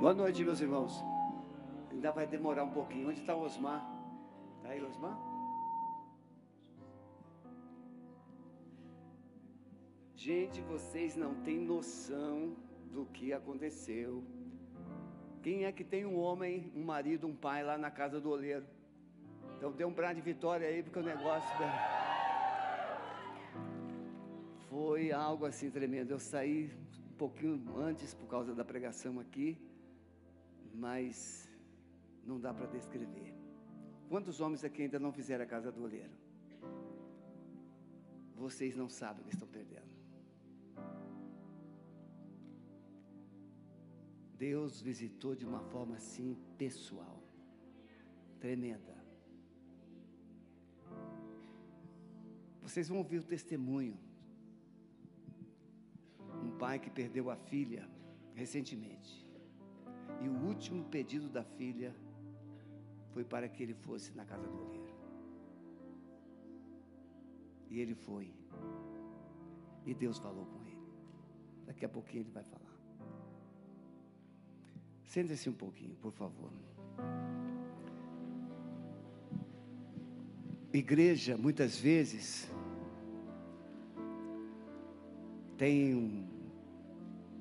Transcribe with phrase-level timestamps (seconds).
[0.00, 1.04] Boa noite, meus irmãos.
[1.90, 3.10] Ainda vai demorar um pouquinho.
[3.10, 3.82] Onde está o Osmar?
[4.56, 5.14] Está aí, Osmar?
[10.16, 12.56] Gente, vocês não têm noção
[12.90, 14.24] do que aconteceu.
[15.42, 18.64] Quem é que tem um homem, um marido, um pai lá na casa do oleiro?
[19.58, 21.54] Então dê um brado de vitória aí, porque o negócio.
[24.70, 26.12] Foi algo assim tremendo.
[26.12, 26.72] Eu saí
[27.12, 29.58] um pouquinho antes por causa da pregação aqui,
[30.72, 31.48] mas
[32.24, 33.34] não dá para descrever.
[34.08, 36.12] Quantos homens aqui ainda não fizeram a casa do oleiro?
[38.34, 39.90] Vocês não sabem o que estão perdendo.
[44.36, 47.22] Deus visitou de uma forma assim pessoal,
[48.38, 48.96] tremenda.
[52.62, 53.98] Vocês vão ouvir o testemunho.
[56.42, 57.86] Um pai que perdeu a filha
[58.34, 59.29] recentemente.
[60.20, 61.94] E o último pedido da filha
[63.12, 64.94] foi para que ele fosse na casa do oleiro.
[67.68, 68.32] E ele foi.
[69.86, 70.78] E Deus falou com ele.
[71.66, 72.70] Daqui a pouquinho ele vai falar.
[75.04, 76.50] Sente-se um pouquinho, por favor.
[80.72, 82.48] Igreja, muitas vezes,
[85.56, 86.28] tem um,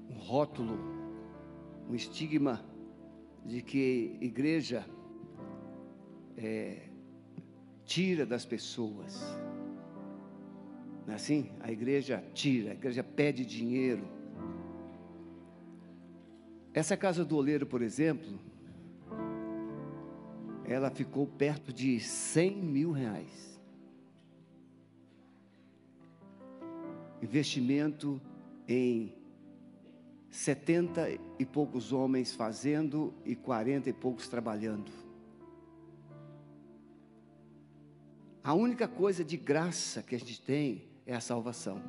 [0.10, 0.80] um rótulo,
[1.88, 2.69] um estigma
[3.46, 4.86] de que igreja
[6.38, 6.90] é,
[7.86, 9.22] tira das pessoas.
[11.06, 11.52] Não é assim?
[11.60, 14.20] A igreja tira, a igreja pede dinheiro
[16.74, 18.40] essa casa do oleiro, por exemplo,
[20.64, 23.60] ela ficou perto de 100 mil reais.
[27.22, 28.22] Investimento
[28.68, 29.14] em
[30.30, 34.92] 70 e poucos homens fazendo e 40 e poucos trabalhando.
[38.44, 41.82] A única coisa de graça que a gente tem é a salvação.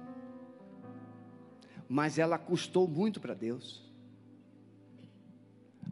[1.89, 3.91] Mas ela custou muito para Deus.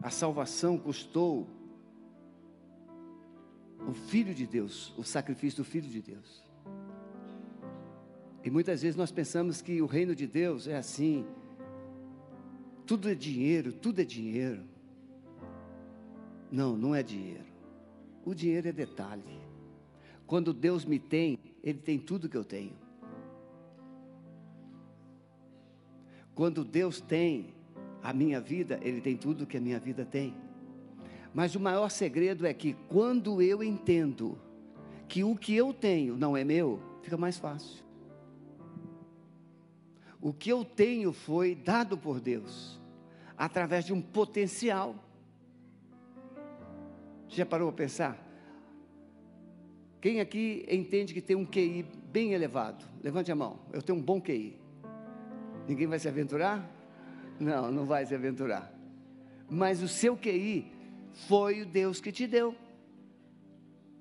[0.03, 1.49] A salvação custou
[3.89, 6.45] o Filho de Deus, o sacrifício do Filho de Deus.
[8.45, 11.27] E muitas vezes nós pensamos que o reino de Deus é assim:
[12.89, 14.63] tudo é dinheiro, tudo é dinheiro.
[16.51, 17.45] Não, não é dinheiro.
[18.25, 19.39] O dinheiro é detalhe.
[20.27, 22.73] Quando Deus me tem, Ele tem tudo que eu tenho.
[26.35, 27.53] Quando Deus tem,
[28.03, 30.35] a minha vida, Ele tem tudo que a minha vida tem.
[31.35, 34.39] Mas o maior segredo é que quando eu entendo
[35.07, 37.85] que o que eu tenho não é meu, fica mais fácil.
[40.21, 42.81] O que eu tenho foi dado por Deus,
[43.37, 44.97] através de um potencial.
[47.29, 48.29] Já parou para pensar?
[50.01, 52.85] Quem aqui entende que tem um QI bem elevado?
[53.03, 53.59] Levante a mão.
[53.73, 54.59] Eu tenho um bom QI.
[55.69, 56.69] Ninguém vai se aventurar?
[57.39, 58.73] Não, não vai se aventurar.
[59.49, 60.71] Mas o seu QI
[61.13, 62.55] foi o Deus que te deu.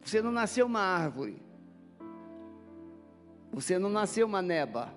[0.04, 1.42] Você não nasceu uma árvore.
[3.52, 4.94] Você não nasceu uma neba.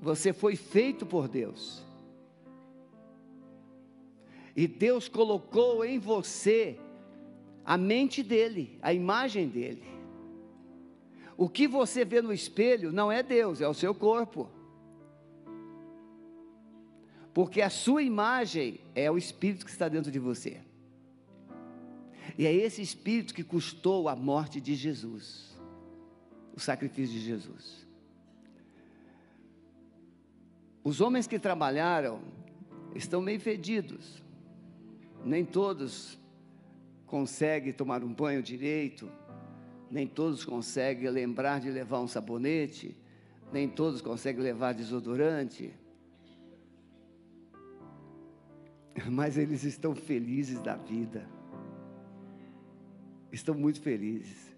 [0.00, 1.82] Você foi feito por Deus.
[4.54, 6.78] E Deus colocou em você
[7.64, 9.84] a mente dele, a imagem dele.
[11.36, 14.50] O que você vê no espelho não é Deus, é o seu corpo
[17.38, 20.60] porque a sua imagem é o espírito que está dentro de você.
[22.36, 25.56] E é esse espírito que custou a morte de Jesus,
[26.52, 27.86] o sacrifício de Jesus.
[30.88, 32.18] Os homens que trabalharam
[32.94, 34.24] estão meio fedidos,
[35.22, 36.18] nem todos
[37.04, 39.06] conseguem tomar um banho direito,
[39.90, 42.96] nem todos conseguem lembrar de levar um sabonete,
[43.52, 45.74] nem todos conseguem levar desodorante
[49.12, 51.28] mas eles estão felizes da vida.
[53.30, 54.56] Estão muito felizes,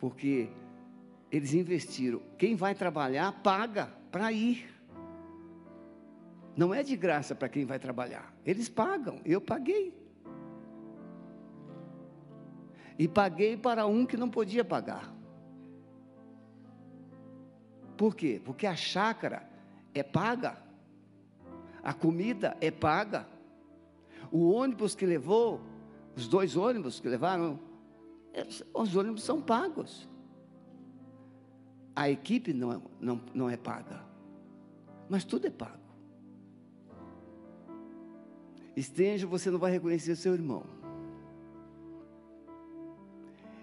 [0.00, 0.48] porque
[1.30, 2.20] eles investiram.
[2.36, 4.69] Quem vai trabalhar, paga para ir.
[6.56, 8.34] Não é de graça para quem vai trabalhar.
[8.44, 9.94] Eles pagam, eu paguei.
[12.98, 15.14] E paguei para um que não podia pagar.
[17.96, 18.40] Por quê?
[18.44, 19.48] Porque a chácara
[19.94, 20.56] é paga,
[21.82, 23.26] a comida é paga.
[24.30, 25.60] O ônibus que levou,
[26.16, 27.58] os dois ônibus que levaram,
[28.74, 30.08] os ônibus são pagos.
[31.94, 34.04] A equipe não é, não, não é paga,
[35.08, 35.79] mas tudo é pago.
[38.80, 40.64] Estêndio, você não vai reconhecer o seu irmão.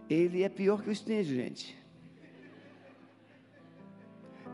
[0.09, 1.77] Ele é pior que o Estêndio, gente.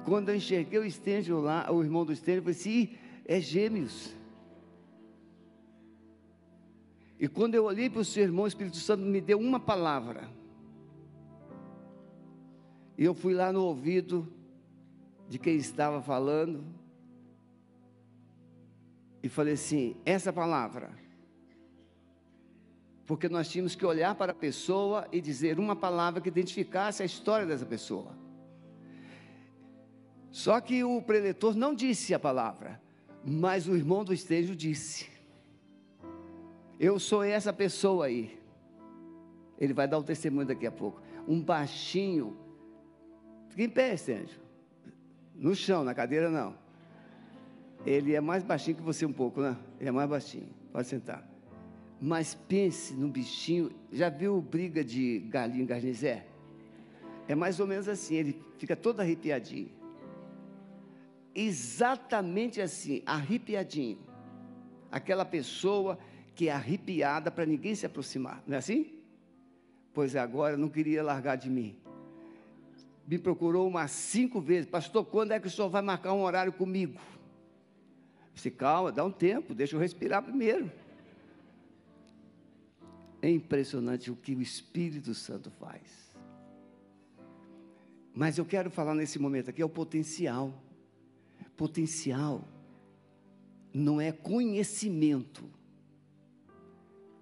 [0.06, 4.16] Quando eu enxerguei o Estêndio lá, o irmão do Estêndio, eu falei assim, é gêmeos.
[7.20, 10.30] E quando eu olhei para o seu irmão, o Espírito Santo me deu uma palavra.
[12.98, 14.28] E eu fui lá no ouvido
[15.30, 16.64] de quem estava falando
[19.24, 20.92] e falei assim: essa palavra.
[23.06, 27.06] Porque nós tínhamos que olhar para a pessoa e dizer uma palavra que identificasse a
[27.06, 28.18] história dessa pessoa.
[30.30, 32.82] Só que o preletor não disse a palavra,
[33.24, 35.10] mas o irmão do estejo disse.
[36.80, 38.40] Eu sou essa pessoa aí.
[39.60, 41.02] Ele vai dar o testemunho daqui a pouco.
[41.28, 42.38] Um baixinho.
[43.50, 44.42] Fica em pé, estejo.
[45.36, 46.63] No chão, na cadeira não.
[47.86, 49.58] Ele é mais baixinho que você um pouco, né?
[49.80, 50.48] Ele é mais baixinho.
[50.72, 51.28] Pode sentar.
[52.00, 53.72] Mas pense no bichinho.
[53.92, 56.26] Já viu briga de galinho garnizé?
[57.28, 58.16] É mais ou menos assim.
[58.16, 59.70] Ele fica todo arrepiadinho.
[61.36, 63.98] Exatamente assim, arrepiadinho.
[64.92, 65.98] Aquela pessoa
[66.36, 68.44] que é arrepiada para ninguém se aproximar.
[68.46, 69.00] Não é assim?
[69.94, 71.76] Pois é, agora não queria largar de mim
[73.06, 76.54] me procurou umas cinco vezes, pastor, quando é que o senhor vai marcar um horário
[76.54, 77.00] comigo?
[78.34, 80.72] Disse, calma, dá um tempo, deixa eu respirar primeiro.
[83.22, 86.14] É impressionante o que o Espírito Santo faz.
[88.14, 90.54] Mas eu quero falar nesse momento aqui é o potencial.
[91.56, 92.48] Potencial
[93.74, 95.50] não é conhecimento.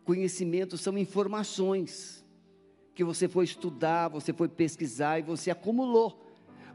[0.04, 2.26] Conhecimento são informações
[2.94, 6.26] que você foi estudar, você foi pesquisar e você acumulou.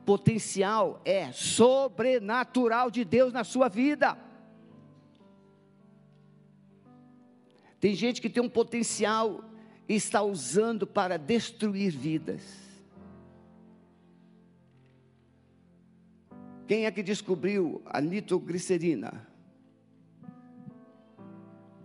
[0.07, 4.17] Potencial é sobrenatural de Deus na sua vida.
[7.81, 9.45] Tem gente que tem um potencial
[9.89, 12.43] e está usando para destruir vidas.
[16.67, 19.27] Quem é que descobriu a nitroglicerina?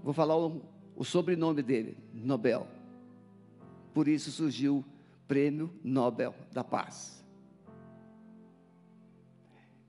[0.04, 0.64] Vou falar o,
[0.96, 2.68] o sobrenome dele, Nobel.
[3.94, 4.86] Por isso surgiu o
[5.28, 7.24] Prêmio Nobel da Paz.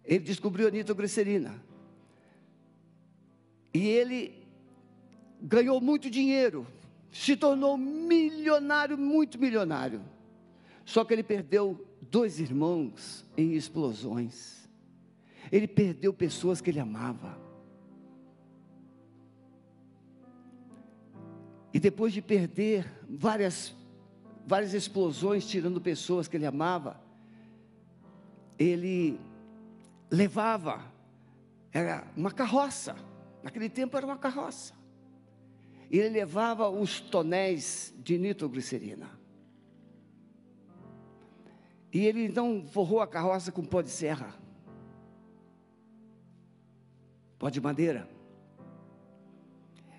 [0.04, 1.62] Ele descobriu a nitroglicerina.
[3.72, 4.41] E ele
[5.42, 6.66] ganhou muito dinheiro,
[7.10, 10.00] se tornou milionário, muito milionário.
[10.84, 14.68] Só que ele perdeu dois irmãos em explosões.
[15.50, 17.38] Ele perdeu pessoas que ele amava.
[21.74, 23.74] E depois de perder várias
[24.46, 27.00] várias explosões tirando pessoas que ele amava.
[28.58, 29.18] Ele
[30.10, 30.84] levava,
[31.72, 32.94] era uma carroça,
[33.42, 34.74] naquele tempo era uma carroça.
[35.92, 39.10] Ele levava os tonéis de nitroglicerina.
[41.92, 44.34] E ele então forrou a carroça com pó de serra,
[47.38, 48.08] pó de madeira.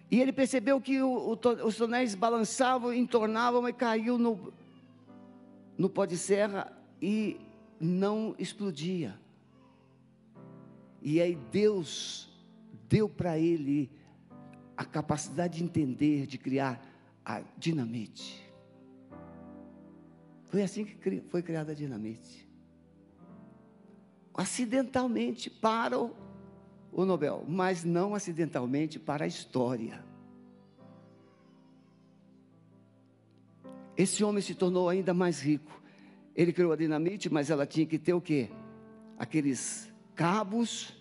[0.09, 4.51] E ele percebeu que o, o, os tonéis balançavam, entornavam e caiu no,
[5.77, 7.39] no pó de serra e
[7.79, 9.19] não explodia.
[10.99, 12.29] E aí Deus
[12.89, 13.91] deu para ele
[14.75, 16.81] a capacidade de entender, de criar
[17.23, 18.43] a dinamite.
[20.45, 22.47] Foi assim que foi criada a dinamite.
[24.33, 30.03] Acidentalmente para o Nobel, mas não acidentalmente para a história.
[33.95, 35.81] Esse homem se tornou ainda mais rico.
[36.35, 38.49] Ele criou a dinamite, mas ela tinha que ter o quê?
[39.17, 40.93] Aqueles cabos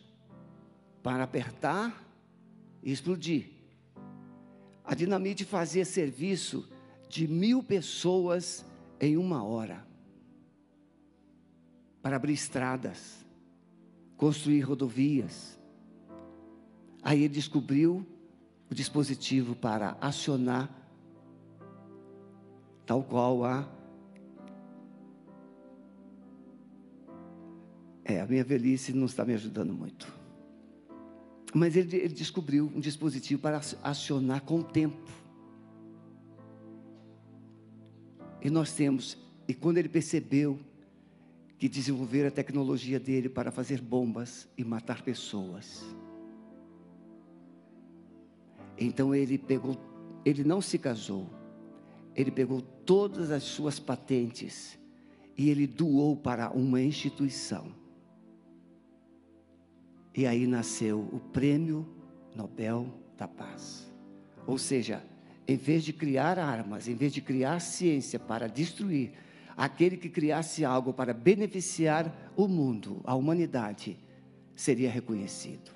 [1.02, 2.07] para apertar
[2.83, 3.51] e explodir.
[4.85, 6.69] A dinamite fazia serviço
[7.09, 8.65] de mil pessoas
[9.01, 9.87] em uma hora
[12.01, 13.25] para abrir estradas,
[14.17, 15.59] construir rodovias,
[17.03, 18.07] Aí ele descobriu
[18.71, 20.71] o dispositivo para acionar,
[22.87, 23.69] tal qual a.
[28.05, 30.22] É, a minha velhice não está me ajudando muito.
[31.54, 35.11] Mas ele, ele descobriu um dispositivo para acionar com o tempo.
[38.40, 40.59] E nós temos, e quando ele percebeu
[41.59, 45.85] que desenvolver a tecnologia dele para fazer bombas e matar pessoas,
[48.76, 49.76] então ele pegou,
[50.25, 51.30] ele não se casou,
[52.16, 54.76] ele pegou todas as suas patentes
[55.37, 57.82] e ele doou para uma instituição.
[60.14, 61.87] E aí nasceu o Prêmio
[62.35, 63.90] Nobel da Paz.
[64.47, 65.02] Ou seja,
[65.49, 69.12] em vez de criar armas, em vez de criar ciência para destruir,
[69.57, 73.97] aquele que criasse algo para beneficiar o mundo, a humanidade,
[74.54, 75.71] seria reconhecido.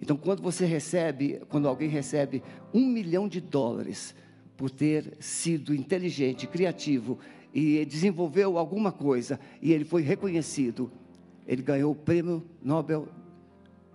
[0.00, 4.14] Então, quando você recebe, quando alguém recebe um milhão de dólares
[4.56, 7.18] por ter sido inteligente, criativo
[7.52, 10.90] e desenvolveu alguma coisa e ele foi reconhecido,
[11.46, 13.08] ele ganhou o prêmio Nobel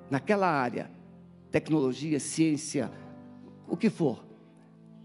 [0.10, 0.90] naquela área,
[1.52, 2.92] tecnologia, ciência,
[3.68, 4.26] o que for,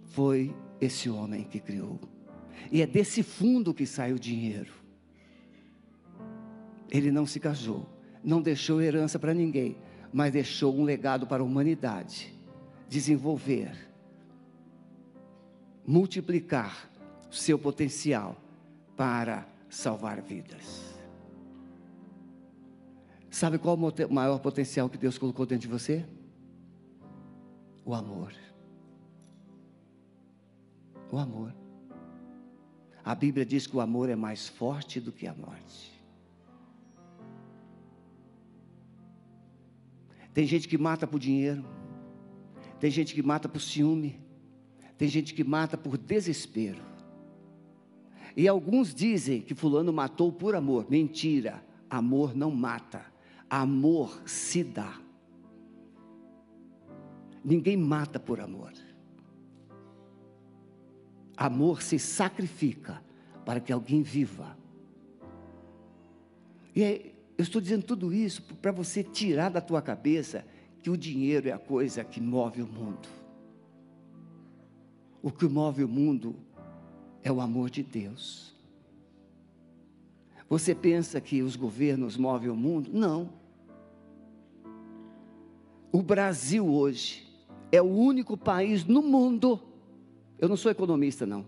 [0.04, 2.00] foi esse homem que criou.
[2.70, 4.72] E é desse fundo que sai o dinheiro.
[6.90, 7.88] Ele não se casou,
[8.22, 9.76] não deixou herança para ninguém,
[10.12, 12.32] mas deixou um legado para a humanidade
[12.88, 13.90] desenvolver,
[15.86, 16.88] multiplicar
[17.30, 18.36] seu potencial
[18.96, 20.93] para salvar vidas.
[23.34, 26.06] Sabe qual o maior potencial que Deus colocou dentro de você?
[27.84, 28.32] O amor.
[31.10, 31.52] O amor.
[33.04, 36.00] A Bíblia diz que o amor é mais forte do que a morte.
[40.32, 41.64] Tem gente que mata por dinheiro,
[42.78, 44.16] tem gente que mata por ciúme,
[44.96, 46.84] tem gente que mata por desespero.
[48.36, 50.86] E alguns dizem que Fulano matou por amor.
[50.88, 53.12] Mentira, amor não mata
[53.62, 55.00] amor se dá.
[57.44, 58.72] Ninguém mata por amor.
[61.36, 63.00] Amor se sacrifica
[63.44, 64.56] para que alguém viva.
[66.74, 70.44] E aí, eu estou dizendo tudo isso para você tirar da tua cabeça
[70.82, 73.08] que o dinheiro é a coisa que move o mundo.
[75.22, 76.34] O que move o mundo
[77.22, 78.52] é o amor de Deus.
[80.48, 82.90] Você pensa que os governos movem o mundo?
[82.92, 83.43] Não.
[85.94, 87.24] O Brasil hoje
[87.70, 89.60] é o único país no mundo,
[90.40, 91.46] eu não sou economista não.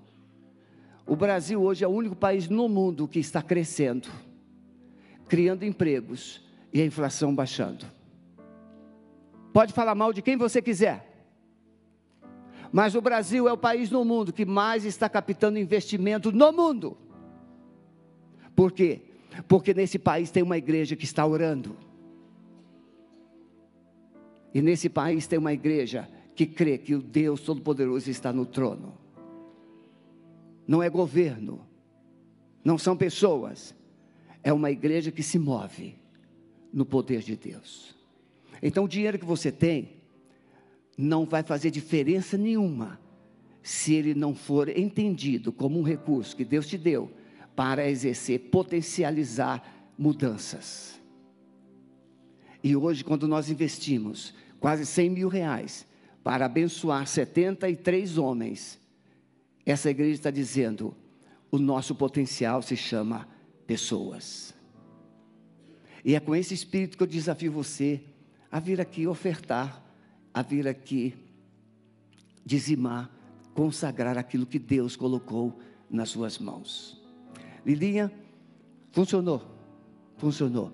[1.05, 4.09] O Brasil hoje é o único país no mundo que está crescendo,
[5.27, 7.87] criando empregos e a inflação baixando.
[9.53, 11.29] Pode falar mal de quem você quiser.
[12.71, 16.97] Mas o Brasil é o país no mundo que mais está captando investimento no mundo.
[18.55, 19.03] Por quê?
[19.49, 21.86] Porque nesse país tem uma igreja que está orando.
[24.57, 28.97] E nesse país tem uma igreja que crê que o Deus Todo-Poderoso está no trono.
[30.67, 31.61] Não é governo,
[32.65, 33.75] não são pessoas,
[34.43, 35.95] é uma igreja que se move
[36.73, 37.95] no poder de Deus.
[38.63, 39.91] Então, o dinheiro que você tem
[40.97, 42.99] não vai fazer diferença nenhuma
[43.63, 47.11] se ele não for entendido como um recurso que Deus te deu
[47.55, 50.99] para exercer, potencializar mudanças.
[52.65, 55.87] E hoje, quando nós investimos quase 100 mil reais,
[56.23, 58.79] para abençoar 73 homens.
[59.65, 60.95] Essa igreja está dizendo:
[61.51, 63.29] o nosso potencial se chama
[63.67, 64.55] pessoas.
[66.05, 68.01] E é com esse espírito que eu desafio você
[68.51, 69.83] a vir aqui ofertar,
[70.33, 71.15] a vir aqui
[72.45, 73.11] dizimar,
[73.55, 75.59] consagrar aquilo que Deus colocou
[75.91, 77.03] nas suas mãos.
[77.65, 78.13] Lilinha,
[78.93, 79.43] funcionou,
[80.17, 80.73] funcionou.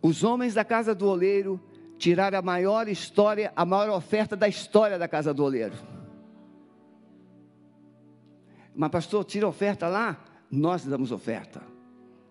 [0.00, 1.60] Os homens da casa do oleiro
[1.98, 5.76] tirar a maior história, a maior oferta da história da casa do oleiro.
[8.74, 11.62] Mas pastor, tira oferta lá, nós damos oferta.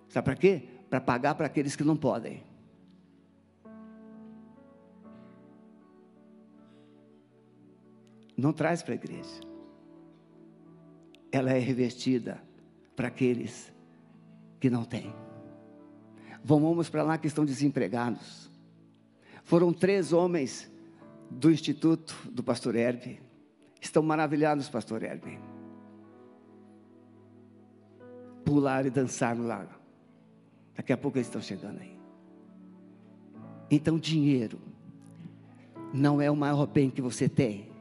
[0.10, 0.63] Sabe para quê?
[0.89, 2.43] Para pagar para aqueles que não podem.
[8.36, 9.41] Não traz para a igreja.
[11.32, 12.41] Ela é revestida
[12.96, 13.72] para aqueles
[14.60, 15.13] que não têm.
[16.43, 18.43] Vamos para lá que estão desempregados.
[19.44, 20.72] Foram três homens
[21.30, 23.20] do Instituto do Pastor Herbe.
[23.82, 25.38] Estão maravilhados, Pastor Herbe.
[28.46, 29.68] Pularam e dançaram lá.
[30.76, 31.98] Daqui a pouco eles estão chegando aí.
[33.70, 34.60] Então, dinheiro
[35.94, 37.72] não é o maior bem que você tem.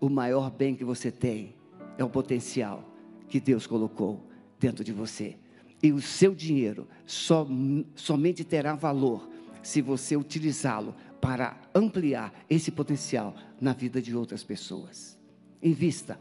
[0.00, 1.54] O maior bem que você tem
[1.98, 2.84] é o potencial
[3.28, 4.26] que Deus colocou
[4.58, 5.36] dentro de você.
[5.82, 9.28] E o seu dinheiro somente terá valor
[9.64, 15.18] se você utilizá-lo para ampliar esse potencial na vida de outras pessoas.
[15.62, 16.20] Invista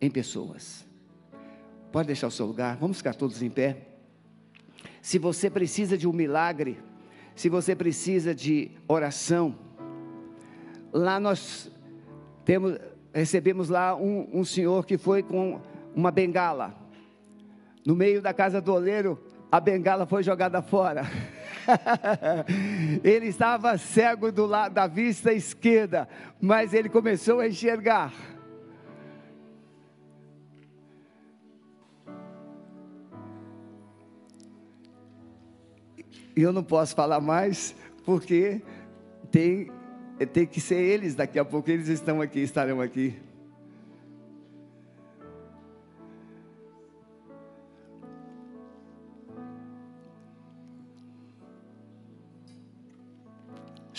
[0.00, 0.86] em pessoas.
[1.90, 3.88] Pode deixar o seu lugar, vamos ficar todos em pé.
[5.02, 6.78] Se você precisa de um milagre,
[7.34, 9.58] se você precisa de oração,
[10.92, 11.68] lá nós
[12.44, 12.78] temos,
[13.12, 15.60] recebemos lá um, um senhor que foi com
[15.92, 16.78] uma bengala.
[17.84, 19.18] No meio da casa do oleiro,
[19.50, 21.02] a bengala foi jogada fora.
[23.04, 26.08] ele estava cego do lado da vista esquerda,
[26.40, 28.12] mas ele começou a enxergar.
[36.36, 37.74] E eu não posso falar mais,
[38.04, 38.62] porque
[39.30, 39.70] tem,
[40.32, 43.29] tem que ser eles daqui a pouco, eles estão aqui, estarão aqui.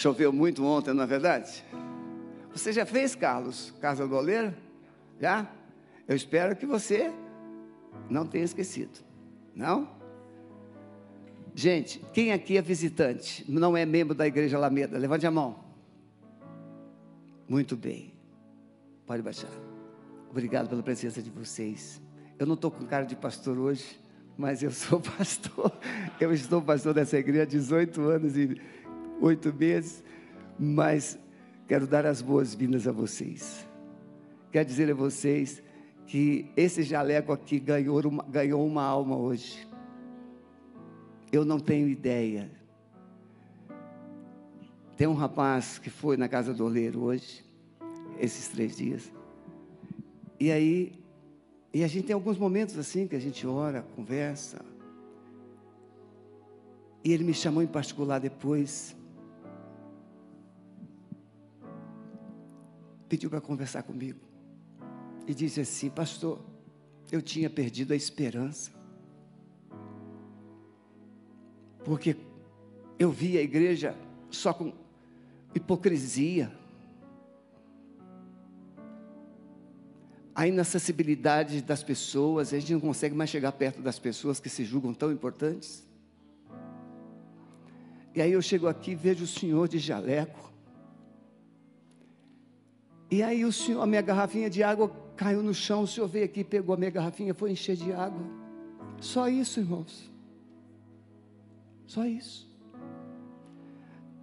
[0.02, 1.64] Choveu muito ontem, não é verdade?
[2.52, 4.52] Você já fez, Carlos, Casa do Oleiro?
[5.20, 5.48] Já?
[6.08, 7.14] Eu espero que você
[8.10, 9.00] não tenha esquecido.
[9.54, 9.88] Não?
[11.54, 14.98] Gente, quem aqui é visitante, não é membro da Igreja Alameda?
[14.98, 15.64] Levante a mão.
[17.48, 18.12] Muito bem.
[19.06, 19.52] Pode baixar.
[20.32, 22.02] Obrigado pela presença de vocês.
[22.40, 24.02] Eu não estou com cara de pastor hoje,
[24.36, 25.72] mas eu sou pastor.
[26.20, 28.60] Eu estou pastor dessa igreja há 18 anos e
[29.22, 30.04] oito meses,
[30.60, 31.18] mas
[31.68, 33.66] quero dar as boas-vindas a vocês.
[34.52, 35.64] Quero dizer a vocês
[36.06, 39.66] que esse jaleco aqui ganhou uma, ganhou uma alma hoje.
[41.32, 42.52] Eu não tenho ideia.
[44.98, 47.46] Tem um rapaz que foi na casa do oleiro hoje,
[48.20, 49.12] esses três dias.
[50.40, 50.92] E aí,
[51.74, 54.66] e a gente tem alguns momentos assim que a gente ora, conversa.
[57.04, 58.96] E ele me chamou em particular depois.
[63.12, 64.22] Pediu para conversar comigo.
[65.28, 66.40] E disse assim: Pastor,
[67.12, 68.72] eu tinha perdido a esperança,
[71.84, 72.16] porque
[72.98, 73.98] eu via a igreja
[74.30, 74.72] só com
[75.54, 76.50] hipocrisia,
[80.34, 84.64] a inacessibilidade das pessoas, a gente não consegue mais chegar perto das pessoas que se
[84.64, 85.86] julgam tão importantes.
[88.16, 90.51] E aí eu chego aqui vejo o senhor de jaleco,
[93.12, 96.24] e aí o senhor, a minha garrafinha de água caiu no chão, o senhor veio
[96.24, 98.26] aqui, pegou a minha garrafinha, foi encher de água.
[99.02, 100.10] Só isso, irmãos.
[101.86, 102.50] Só isso.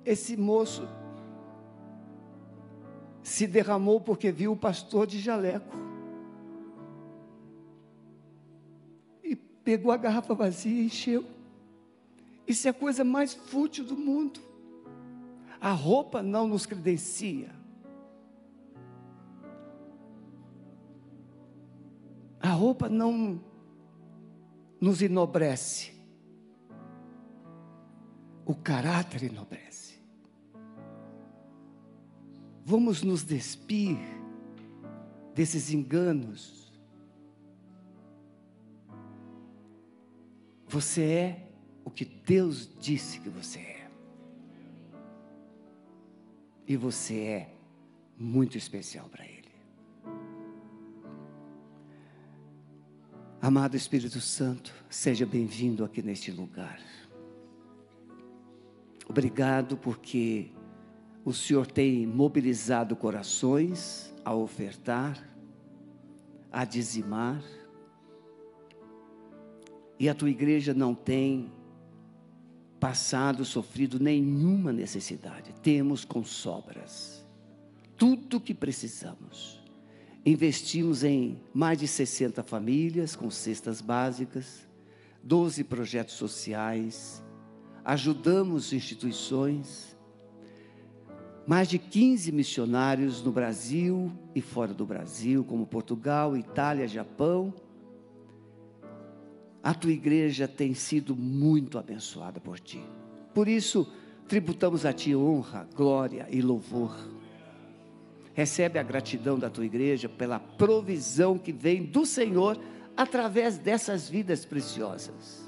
[0.07, 0.89] Esse moço
[3.23, 5.77] se derramou porque viu o pastor de jaleco.
[9.23, 11.27] E pegou a garrafa vazia e encheu.
[12.47, 14.41] Isso é a coisa mais fútil do mundo.
[15.61, 17.58] A roupa não nos credencia.
[22.41, 23.41] A roupa não
[24.81, 25.93] nos enobrece,
[28.47, 29.99] o caráter enobrece.
[32.65, 33.99] Vamos nos despir
[35.35, 36.73] desses enganos.
[40.69, 41.51] Você é
[41.85, 43.91] o que Deus disse que você é.
[46.67, 47.55] E você é
[48.19, 49.38] muito especial para Ele.
[53.49, 56.79] Amado Espírito Santo, seja bem-vindo aqui neste lugar.
[59.09, 60.51] Obrigado porque
[61.25, 65.27] o Senhor tem mobilizado corações a ofertar,
[66.53, 67.43] a dizimar,
[69.99, 71.51] e a tua igreja não tem
[72.79, 75.55] passado, sofrido nenhuma necessidade.
[75.63, 77.27] Temos com sobras
[77.97, 79.58] tudo o que precisamos.
[80.25, 84.69] Investimos em mais de 60 famílias com cestas básicas,
[85.23, 87.23] 12 projetos sociais,
[87.85, 89.97] ajudamos instituições,
[91.47, 97.55] mais de 15 missionários no Brasil e fora do Brasil, como Portugal, Itália, Japão.
[99.63, 102.83] A tua igreja tem sido muito abençoada por ti.
[103.33, 103.91] Por isso,
[104.27, 107.18] tributamos a ti honra, glória e louvor
[108.39, 112.57] Recebe a gratidão da tua igreja pela provisão que vem do Senhor
[112.97, 115.45] através dessas vidas preciosas.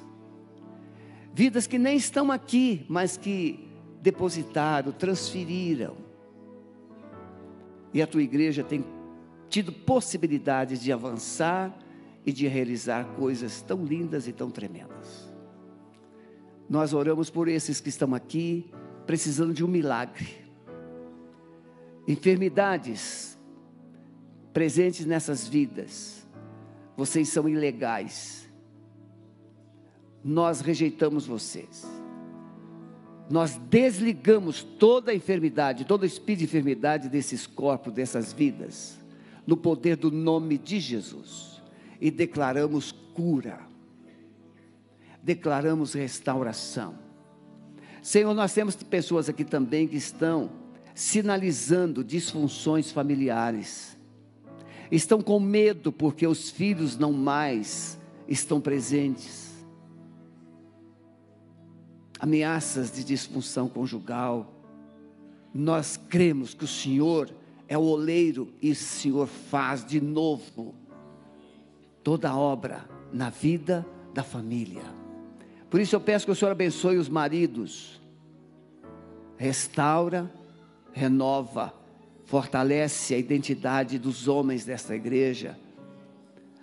[1.33, 3.71] Vidas que nem estão aqui, mas que
[4.03, 5.99] depositaram, transferiram.
[7.95, 8.85] E a tua igreja tem
[9.49, 11.73] tido possibilidades de avançar
[12.27, 15.33] e de realizar coisas tão lindas e tão tremendas.
[16.69, 18.69] Nós oramos por esses que estão aqui,
[19.07, 20.40] precisando de um milagre
[22.07, 23.39] enfermidades
[24.53, 26.27] presentes nessas vidas,
[26.97, 28.49] vocês são ilegais.
[30.23, 31.87] Nós rejeitamos vocês.
[33.31, 38.99] Nós desligamos toda a enfermidade, todo espírito de enfermidade desses corpos, dessas vidas,
[39.47, 41.63] no poder do nome de Jesus.
[42.01, 43.61] E declaramos cura,
[45.23, 46.99] declaramos restauração,
[48.03, 50.51] Senhor, nós temos pessoas aqui também que estão
[50.95, 53.97] sinalizando disfunções familiares.
[54.91, 59.51] Estão com medo porque os filhos não mais estão presentes.
[62.19, 64.53] Ameaças de disfunção conjugal.
[65.55, 67.33] Nós cremos que o Senhor
[67.69, 70.75] é o oleiro e o Senhor faz de novo
[72.03, 74.83] toda a obra na vida da família.
[75.69, 78.01] Por isso eu peço que o Senhor abençoe os maridos,
[79.37, 80.29] restaura,
[80.93, 81.73] renova,
[82.25, 85.59] fortalece a identidade dos homens desta igreja,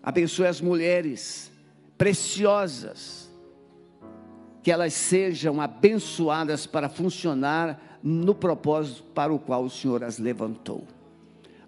[0.02, 1.52] abençoe as mulheres
[1.98, 3.30] preciosas,
[4.64, 10.86] que elas sejam abençoadas para funcionar no propósito para o qual o Senhor as levantou.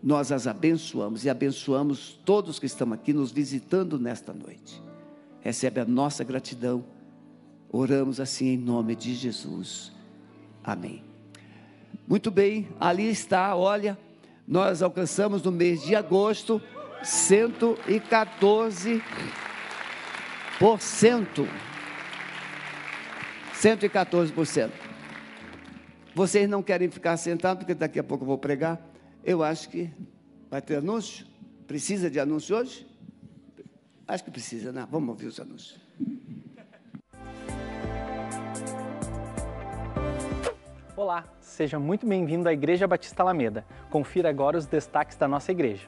[0.01, 4.81] Nós as abençoamos e abençoamos todos que estão aqui nos visitando nesta noite
[5.41, 6.83] recebe a nossa gratidão.
[7.71, 9.91] Oramos assim em nome de Jesus.
[10.63, 11.08] Amém.
[12.09, 13.95] Muito bem, ali está, olha,
[14.47, 16.59] nós alcançamos no mês de agosto
[17.03, 18.99] 114%.
[23.53, 24.71] 114%.
[26.15, 28.81] Vocês não querem ficar sentados, porque daqui a pouco eu vou pregar.
[29.23, 29.91] Eu acho que
[30.49, 31.27] vai ter anúncio.
[31.67, 32.87] Precisa de anúncio hoje?
[34.07, 34.87] Acho que precisa, né?
[34.89, 35.79] Vamos ouvir os anúncios.
[40.99, 43.63] Olá, seja muito bem-vindo à Igreja Batista Alameda.
[43.89, 45.87] Confira agora os destaques da nossa igreja.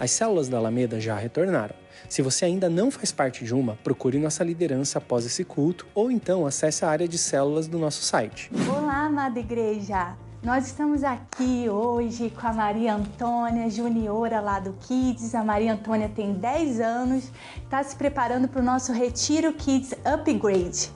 [0.00, 1.76] As células da Alameda já retornaram.
[2.08, 6.10] Se você ainda não faz parte de uma, procure nossa liderança após esse culto ou
[6.10, 8.50] então acesse a área de células do nosso site.
[8.68, 10.16] Olá, amada igreja!
[10.42, 15.36] Nós estamos aqui hoje com a Maria Antônia, juniora lá do Kids.
[15.36, 17.30] A Maria Antônia tem 10 anos,
[17.62, 20.90] está se preparando para o nosso Retiro Kids Upgrade.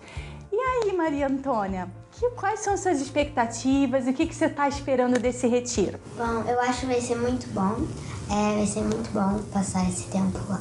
[0.50, 4.68] E aí, Maria Antônia, que, quais são suas expectativas e o que, que você está
[4.68, 5.98] esperando desse retiro?
[6.16, 7.86] Bom, eu acho que vai ser muito bom.
[8.30, 10.60] É, vai ser muito bom passar esse tempo lá.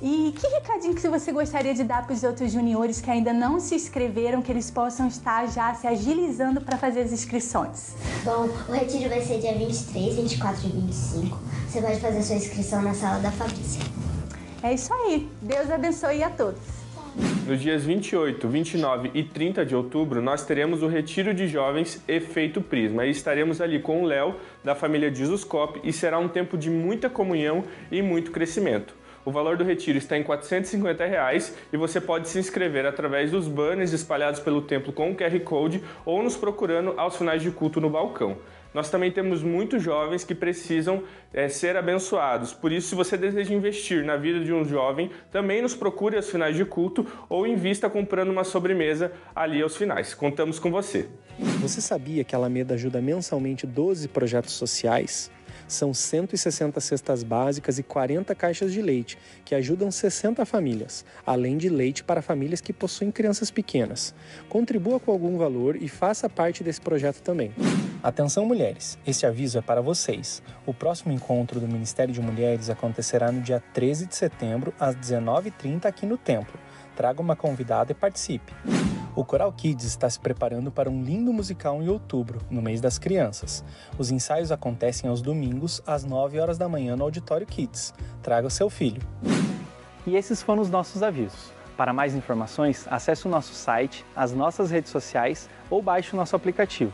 [0.00, 3.60] E que recadinho que você gostaria de dar para os outros juniores que ainda não
[3.60, 7.92] se inscreveram, que eles possam estar já se agilizando para fazer as inscrições?
[8.24, 11.38] Bom, o retiro vai ser dia 23, 24 e 25.
[11.68, 13.82] Você pode fazer sua inscrição na sala da Fabrícia.
[14.62, 15.30] É isso aí.
[15.40, 16.81] Deus abençoe a todos.
[17.46, 22.62] Nos dias 28, 29 e 30 de outubro, nós teremos o Retiro de Jovens Efeito
[22.62, 23.04] Prisma.
[23.04, 27.10] E estaremos ali com o Léo, da família Jesuscope, e será um tempo de muita
[27.10, 28.94] comunhão e muito crescimento.
[29.24, 33.46] O valor do retiro está em 450 reais, e você pode se inscrever através dos
[33.46, 37.80] banners espalhados pelo templo com o QR Code ou nos procurando aos finais de culto
[37.80, 38.38] no balcão.
[38.74, 42.52] Nós também temos muitos jovens que precisam é, ser abençoados.
[42.52, 46.30] Por isso, se você deseja investir na vida de um jovem, também nos procure aos
[46.30, 50.14] finais de culto ou invista comprando uma sobremesa ali aos finais.
[50.14, 51.08] Contamos com você.
[51.60, 55.30] Você sabia que a Alameda ajuda mensalmente 12 projetos sociais?
[55.72, 61.70] São 160 cestas básicas e 40 caixas de leite, que ajudam 60 famílias, além de
[61.70, 64.14] leite para famílias que possuem crianças pequenas.
[64.50, 67.54] Contribua com algum valor e faça parte desse projeto também.
[68.02, 68.98] Atenção, mulheres!
[69.06, 70.42] Este aviso é para vocês.
[70.66, 75.86] O próximo encontro do Ministério de Mulheres acontecerá no dia 13 de setembro, às 19h30,
[75.86, 76.60] aqui no Templo.
[76.96, 78.52] Traga uma convidada e participe.
[79.14, 82.98] O Coral Kids está se preparando para um lindo musical em outubro, no mês das
[82.98, 83.64] crianças.
[83.98, 87.92] Os ensaios acontecem aos domingos, às 9 horas da manhã no Auditório Kids.
[88.22, 89.02] Traga o seu filho.
[90.06, 91.52] E esses foram os nossos avisos.
[91.76, 96.36] Para mais informações, acesse o nosso site, as nossas redes sociais ou baixe o nosso
[96.36, 96.92] aplicativo.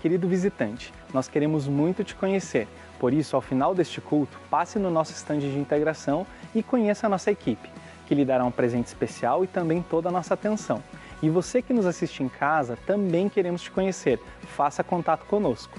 [0.00, 2.68] Querido visitante, nós queremos muito te conhecer.
[2.98, 7.10] Por isso, ao final deste culto, passe no nosso estande de integração e conheça a
[7.10, 7.68] nossa equipe,
[8.06, 10.82] que lhe dará um presente especial e também toda a nossa atenção.
[11.22, 14.20] E você que nos assiste em casa, também queremos te conhecer.
[14.56, 15.78] Faça contato conosco.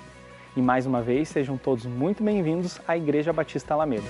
[0.55, 4.07] E mais uma vez, sejam todos muito bem-vindos à Igreja Batista Alameda.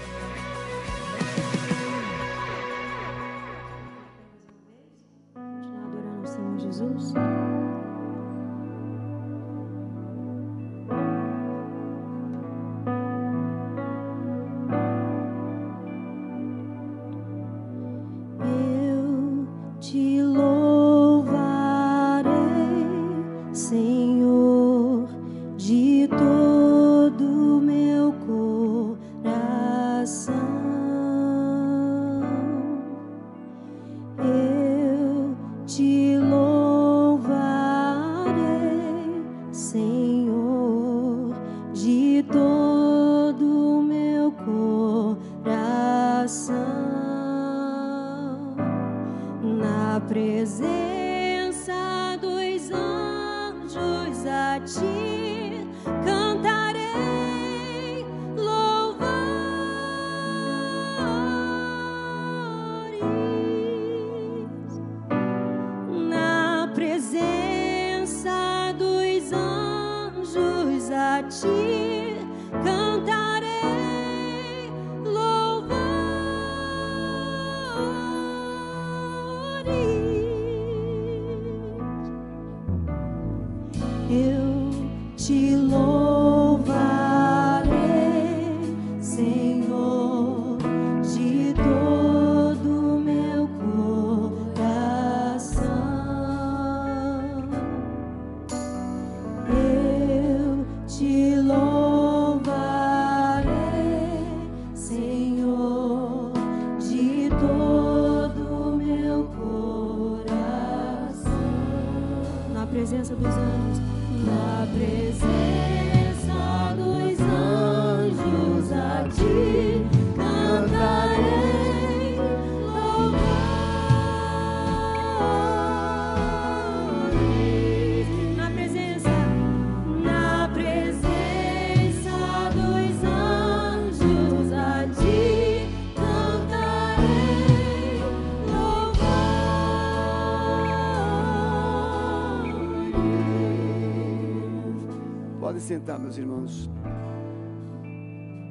[145.67, 146.69] Sentar, meus irmãos.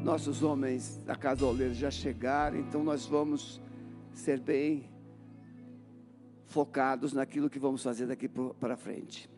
[0.04, 3.58] Nossos homens da casa oleira já chegaram, então nós vamos
[4.12, 4.90] ser bem
[6.44, 9.30] focados naquilo que vamos fazer daqui para frente.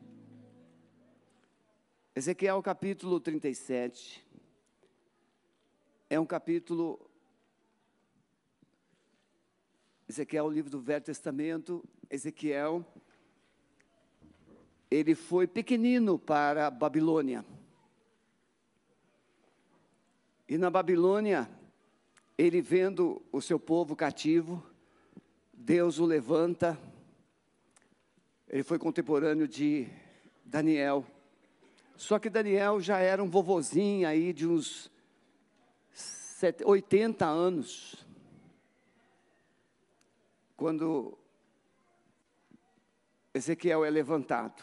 [2.16, 4.26] Ezequiel capítulo 37
[6.10, 6.98] é um capítulo.
[10.08, 12.84] Ezequiel, o livro do Velho Testamento, Ezequiel,
[14.90, 17.44] ele foi pequenino para a Babilônia.
[20.48, 21.46] E na Babilônia,
[22.38, 24.64] ele vendo o seu povo cativo,
[25.52, 26.78] Deus o levanta.
[28.48, 29.86] Ele foi contemporâneo de
[30.42, 31.04] Daniel.
[31.96, 34.90] Só que Daniel já era um vovozinho aí de uns
[36.64, 38.06] 80 anos.
[40.56, 41.18] Quando
[43.34, 44.62] Ezequiel é levantado.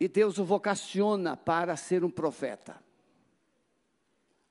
[0.00, 2.82] E Deus o vocaciona para ser um profeta.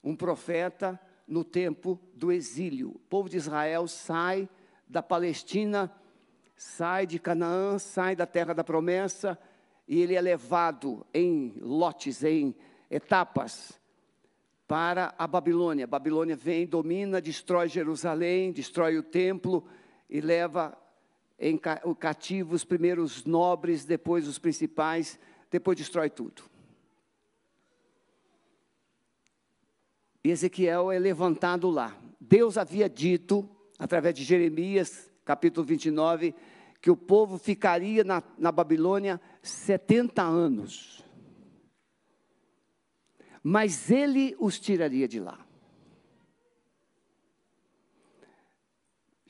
[0.03, 2.91] Um profeta no tempo do exílio.
[2.91, 4.47] O povo de Israel sai
[4.87, 5.91] da Palestina,
[6.55, 9.37] sai de Canaã, sai da terra da promessa,
[9.87, 12.55] e ele é levado em lotes, em
[12.89, 13.79] etapas,
[14.67, 15.85] para a Babilônia.
[15.85, 19.65] A Babilônia vem, domina, destrói Jerusalém, destrói o templo
[20.07, 20.77] e leva
[21.39, 25.17] em cativo os primeiros nobres, depois os principais,
[25.49, 26.43] depois destrói tudo.
[30.23, 31.97] E Ezequiel é levantado lá.
[32.19, 36.35] Deus havia dito, através de Jeremias, capítulo 29,
[36.81, 41.03] que o povo ficaria na, na Babilônia 70 anos.
[43.41, 45.48] Mas ele os tiraria de lá.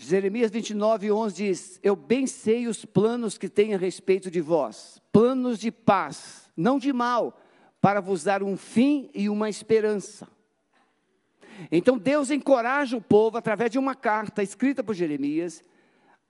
[0.02, 5.02] Jeremias 29, 11 diz: Eu bem sei os planos que tenho a respeito de vós,
[5.12, 7.38] planos de paz, não de mal,
[7.82, 10.26] para vos dar um fim e uma esperança.
[11.70, 15.62] Então Deus encoraja o povo, através de uma carta escrita por Jeremias,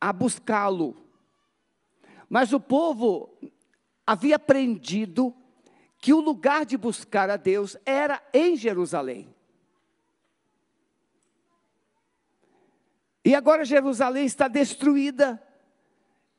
[0.01, 0.97] a buscá-lo.
[2.27, 3.37] Mas o povo
[4.05, 5.31] havia aprendido
[5.99, 9.29] que o lugar de buscar a Deus era em Jerusalém.
[13.29, 15.39] E agora Jerusalém está destruída.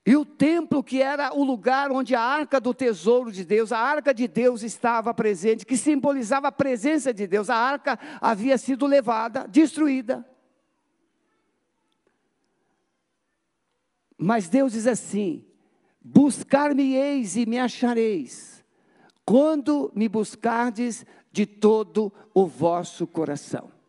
[0.04, 3.78] E o templo, que era o lugar onde a arca do tesouro de Deus, a
[3.78, 8.88] arca de Deus estava presente, que simbolizava a presença de Deus, a arca havia sido
[8.88, 10.28] levada, destruída.
[14.18, 15.46] Mas Deus diz assim:
[16.00, 18.64] Buscar-me-eis e me achareis,
[19.24, 23.79] quando me buscardes de todo o vosso coração.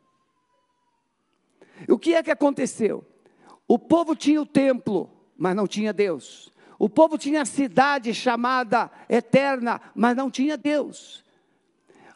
[1.88, 3.04] O que é que aconteceu?
[3.67, 6.52] O povo tinha o templo, mas não tinha Deus.
[6.78, 11.24] O povo tinha a cidade chamada eterna, mas não tinha Deus.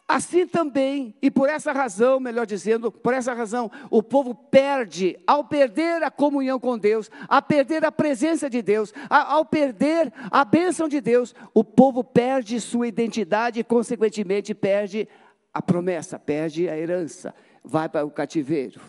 [0.08, 5.44] Assim também, e por essa razão, melhor dizendo, por essa razão, o povo perde, ao
[5.44, 10.46] perder a comunhão com Deus, a perder a presença de Deus, a, ao perder a
[10.46, 15.08] bênção de Deus, o povo perde sua identidade e, consequentemente, perde
[15.52, 18.80] a promessa, perde a herança, vai para o cativeiro.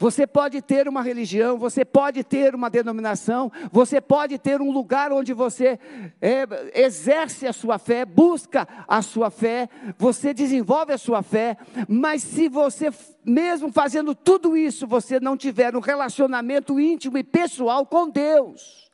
[0.00, 5.12] Você pode ter uma religião, você pode ter uma denominação, você pode ter um lugar
[5.12, 5.78] onde você
[6.22, 11.54] é, exerce a sua fé, busca a sua fé, você desenvolve a sua fé,
[11.86, 12.90] mas se você,
[13.22, 18.90] mesmo fazendo tudo isso, você não tiver um relacionamento íntimo e pessoal com Deus,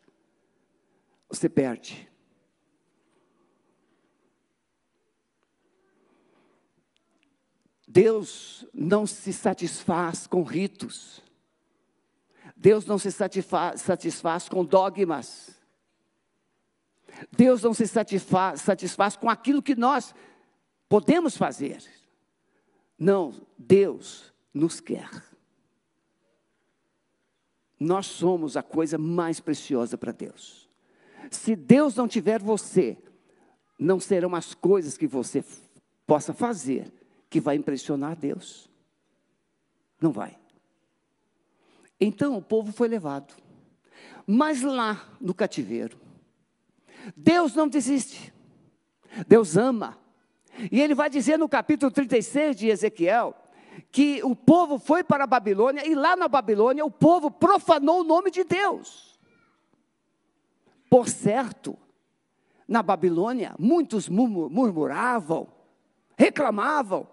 [1.30, 2.05] você perde.
[7.86, 11.22] Deus não se satisfaz com ritos.
[12.56, 15.54] Deus não se satisfaz, satisfaz com dogmas.
[17.30, 20.14] Deus não se satisfaz, satisfaz com aquilo que nós
[20.88, 21.82] podemos fazer.
[22.98, 25.08] Não, Deus nos quer.
[27.78, 30.68] Nós somos a coisa mais preciosa para Deus.
[31.30, 32.96] Se Deus não tiver você,
[33.78, 35.44] não serão as coisas que você
[36.06, 36.92] possa fazer
[37.28, 38.70] que vai impressionar Deus.
[40.00, 40.36] Não vai.
[42.00, 43.34] Então o povo foi levado.
[44.26, 45.98] Mas lá no cativeiro,
[47.16, 48.32] Deus não desiste.
[49.26, 49.98] Deus ama.
[50.70, 53.34] E ele vai dizer no capítulo 36 de Ezequiel
[53.92, 58.04] que o povo foi para a Babilônia e lá na Babilônia o povo profanou o
[58.04, 59.18] nome de Deus.
[60.88, 61.78] Por certo,
[62.66, 65.48] na Babilônia muitos murmuravam,
[66.16, 67.06] reclamavam,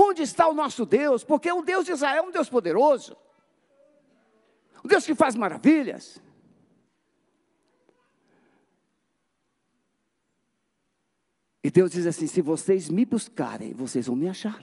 [0.00, 1.24] Onde está o nosso Deus?
[1.24, 3.16] Porque o Deus de Israel é um Deus poderoso,
[4.84, 6.22] um Deus que faz maravilhas.
[11.64, 14.62] E Deus diz assim: se vocês me buscarem, vocês vão me achar.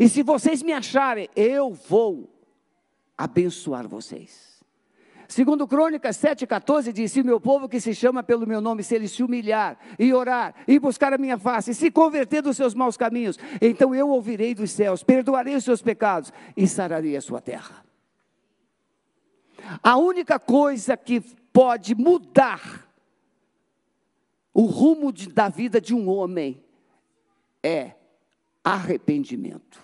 [0.00, 2.34] E se vocês me acharem, eu vou
[3.18, 4.53] abençoar vocês.
[5.28, 9.08] Segundo Crônicas 7,14 diz: Se meu povo que se chama pelo meu nome, se ele
[9.08, 12.96] se humilhar e orar e buscar a minha face, e se converter dos seus maus
[12.96, 17.84] caminhos, então eu ouvirei dos céus, perdoarei os seus pecados e sararei a sua terra.
[19.82, 21.20] A única coisa que
[21.52, 22.84] pode mudar
[24.52, 26.62] o rumo de, da vida de um homem
[27.62, 27.92] é
[28.62, 29.82] arrependimento.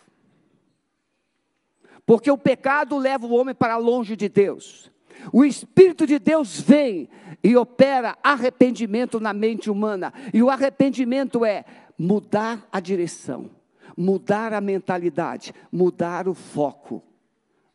[2.04, 4.90] Porque o pecado leva o homem para longe de Deus.
[5.32, 7.08] O Espírito de Deus vem
[7.42, 10.12] e opera arrependimento na mente humana.
[10.32, 11.64] E o arrependimento é
[11.98, 13.50] mudar a direção,
[13.96, 17.02] mudar a mentalidade, mudar o foco,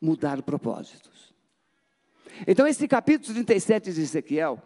[0.02, 1.34] mudar propósitos.
[2.48, 4.62] Então, esse capítulo 37 de Ezequiel,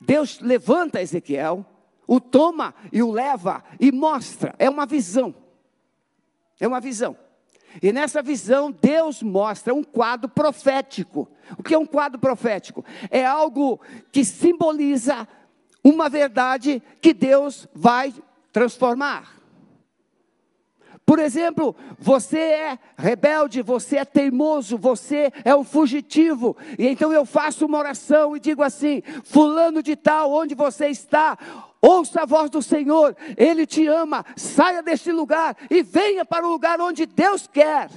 [0.00, 1.64] Deus levanta Ezequiel,
[2.06, 5.34] o toma e o leva e mostra, é uma visão.
[6.58, 7.16] É uma visão.
[7.82, 11.28] E nessa visão, Deus mostra um quadro profético.
[11.58, 12.84] O que é um quadro profético?
[13.10, 13.80] É algo
[14.10, 15.28] que simboliza
[15.82, 18.12] uma verdade que Deus vai
[18.52, 19.40] transformar.
[21.06, 27.26] Por exemplo, você é rebelde, você é teimoso, você é um fugitivo, e então eu
[27.26, 31.36] faço uma oração e digo assim: Fulano de Tal, onde você está?
[31.80, 36.50] Ouça a voz do Senhor, Ele te ama, saia deste lugar e venha para o
[36.50, 37.90] lugar onde Deus quer.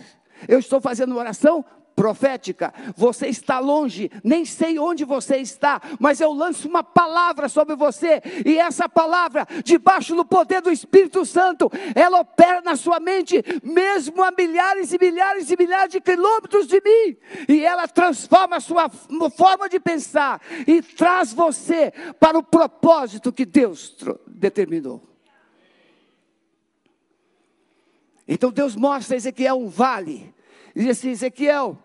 [0.47, 2.73] Eu estou fazendo uma oração profética.
[2.95, 8.21] Você está longe, nem sei onde você está, mas eu lanço uma palavra sobre você,
[8.45, 14.23] e essa palavra, debaixo do poder do Espírito Santo, ela opera na sua mente, mesmo
[14.23, 18.89] a milhares e milhares e milhares de quilômetros de mim, e ela transforma a sua
[19.35, 23.95] forma de pensar e traz você para o propósito que Deus
[24.27, 25.01] determinou.
[28.27, 30.33] Então Deus mostra a Ezequiel um vale.
[30.75, 31.77] E diz assim: Ezequiel,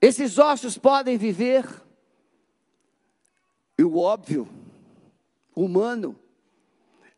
[0.00, 1.66] esses ossos podem viver.
[3.78, 4.48] E o óbvio,
[5.54, 6.18] humano,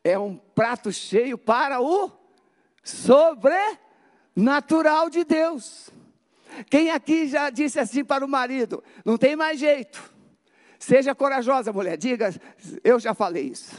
[0.03, 2.11] é um prato cheio para o
[2.83, 5.91] sobrenatural de Deus.
[6.71, 10.19] Quem aqui já disse assim para o marido: não tem mais jeito.
[10.79, 12.33] Seja corajosa, mulher, diga,
[12.85, 13.77] eu já falei isso.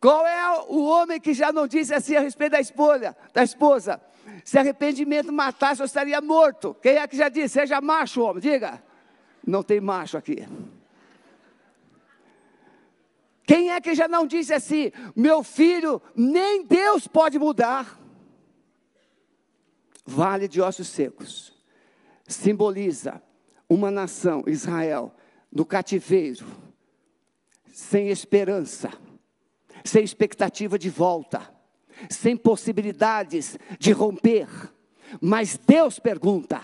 [0.00, 3.16] Qual é o homem que já não disse assim a respeito da esposa?
[3.32, 3.98] Da esposa?
[4.44, 6.74] Se arrependimento matasse, eu estaria morto.
[6.82, 7.54] Quem é que já disse?
[7.54, 8.82] Seja macho, homem, diga.
[9.46, 10.46] Não tem macho aqui.
[13.46, 14.92] Quem é que já não disse assim?
[15.16, 17.98] Meu filho, nem Deus pode mudar.
[20.04, 21.52] Vale de ossos secos
[22.26, 23.22] simboliza
[23.68, 25.14] uma nação, Israel,
[25.52, 26.46] no cativeiro,
[27.70, 28.90] sem esperança
[29.84, 31.53] sem expectativa de volta,
[32.10, 34.48] sem possibilidades de romper.
[35.20, 36.60] Mas Deus pergunta,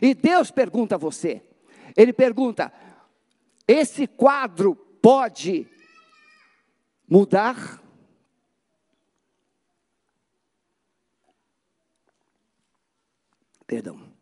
[0.00, 1.42] e Deus pergunta a você,
[1.96, 2.72] Ele pergunta:
[3.66, 5.66] esse quadro pode
[7.08, 7.82] mudar?
[13.66, 14.12] Perdão.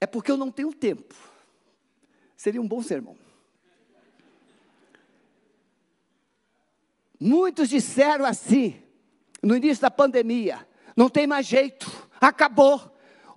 [0.00, 1.14] É porque eu não tenho tempo.
[2.36, 3.16] Seria um bom sermão.
[7.20, 8.82] Muitos disseram assim,
[9.42, 10.66] no início da pandemia:
[10.96, 12.80] não tem mais jeito, acabou.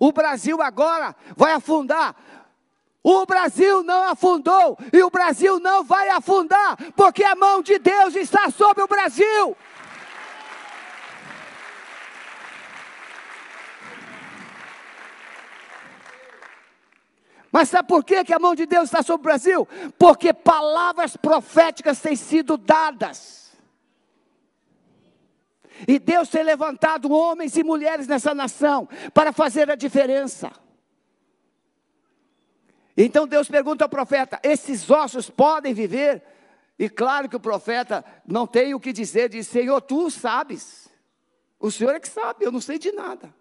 [0.00, 2.16] O Brasil agora vai afundar.
[3.02, 8.16] O Brasil não afundou e o Brasil não vai afundar, porque a mão de Deus
[8.16, 9.54] está sobre o Brasil.
[17.52, 19.68] Mas sabe por que, que a mão de Deus está sobre o Brasil?
[19.98, 23.43] Porque palavras proféticas têm sido dadas.
[25.86, 30.50] E Deus tem levantado homens e mulheres nessa nação para fazer a diferença.
[32.96, 36.22] Então Deus pergunta ao profeta: esses ossos podem viver?
[36.78, 40.88] E claro que o profeta não tem o que dizer, diz: Senhor, tu sabes.
[41.58, 43.34] O Senhor é que sabe, eu não sei de nada.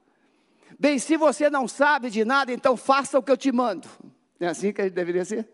[0.80, 3.88] Bem, se você não sabe de nada, então faça o que eu te mando.
[4.40, 5.48] É assim que deveria ser?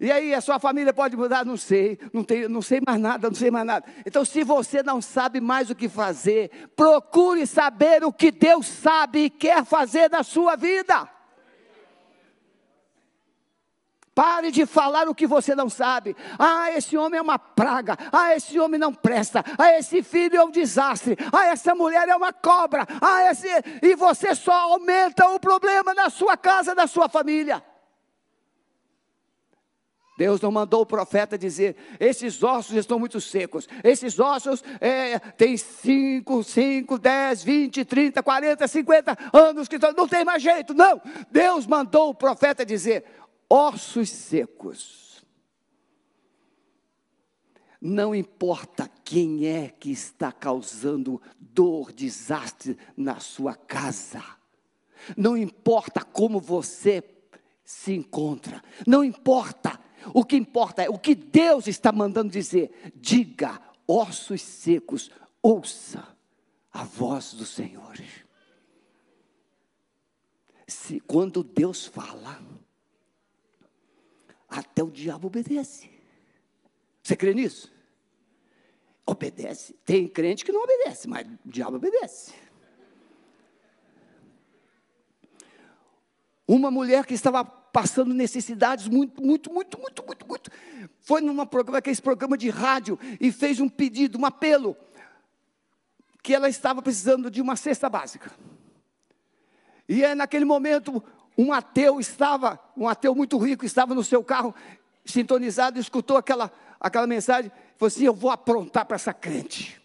[0.00, 1.44] E aí, a sua família pode mudar?
[1.44, 3.84] Não sei, não, tem, não sei mais nada, não sei mais nada.
[4.04, 9.24] Então, se você não sabe mais o que fazer, procure saber o que Deus sabe
[9.24, 11.08] e quer fazer na sua vida.
[14.14, 16.16] Pare de falar o que você não sabe.
[16.38, 17.98] Ah, esse homem é uma praga.
[18.12, 19.44] Ah, esse homem não presta.
[19.58, 21.16] Ah, esse filho é um desastre.
[21.32, 22.86] Ah, essa mulher é uma cobra.
[23.00, 23.48] Ah, esse.
[23.82, 27.60] E você só aumenta o problema na sua casa, na sua família.
[30.16, 35.56] Deus não mandou o profeta dizer: esses ossos estão muito secos, esses ossos é, têm
[35.56, 40.72] 5, 5, 10, 20, 30, 40, 50 anos que não tem mais jeito.
[40.72, 41.00] Não,
[41.30, 43.04] Deus mandou o profeta dizer:
[43.48, 45.04] ossos secos.
[47.80, 54.24] Não importa quem é que está causando dor, desastre na sua casa,
[55.14, 57.04] não importa como você
[57.62, 59.78] se encontra, não importa
[60.12, 62.92] o que importa é o que Deus está mandando dizer.
[62.96, 65.10] Diga, ossos secos,
[65.42, 66.06] ouça
[66.72, 67.98] a voz do Senhor.
[70.66, 72.42] Se quando Deus fala,
[74.48, 75.90] até o diabo obedece.
[77.02, 77.72] Você crê nisso?
[79.06, 79.74] Obedece.
[79.84, 82.32] Tem crente que não obedece, mas o diabo obedece.
[86.46, 87.44] Uma mulher que estava
[87.74, 90.50] passando necessidades muito, muito, muito, muito, muito, muito.
[91.00, 94.76] Foi num programa, aquele programa de rádio, e fez um pedido, um apelo,
[96.22, 98.30] que ela estava precisando de uma cesta básica.
[99.88, 101.02] E é naquele momento,
[101.36, 104.54] um ateu estava, um ateu muito rico, estava no seu carro,
[105.04, 109.82] sintonizado, escutou aquela, aquela mensagem, falou assim: Eu vou aprontar para essa crente.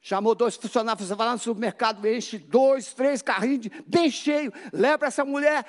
[0.00, 5.24] Chamou dois funcionários, vai lá no supermercado, enche dois, três carrinhos, bem cheio, leva essa
[5.24, 5.66] mulher.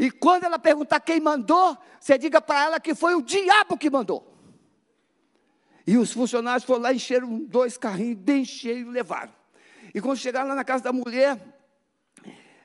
[0.00, 3.90] E quando ela perguntar quem mandou, você diga para ela que foi o diabo que
[3.90, 4.34] mandou.
[5.86, 9.30] E os funcionários foram lá, encheram dois carrinhos bem cheios e levaram.
[9.94, 11.38] E quando chegaram lá na casa da mulher,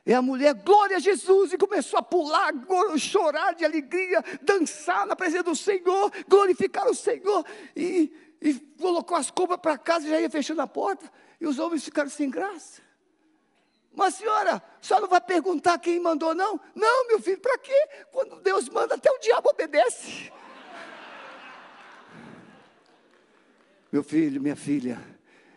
[0.05, 2.53] e a mulher, glória a Jesus, e começou a pular,
[2.97, 9.29] chorar de alegria, dançar na presença do Senhor, glorificar o Senhor, e, e colocou as
[9.29, 11.11] compras para casa e já ia fechando a porta,
[11.41, 12.84] e os homens ficaram sem graça.
[13.95, 16.59] Mas senhora, só não vai perguntar quem mandou, não?
[16.75, 17.87] Não, meu filho, para quê?
[18.11, 20.31] Quando Deus manda, até o diabo obedece.
[23.91, 24.99] Meu filho, minha filha,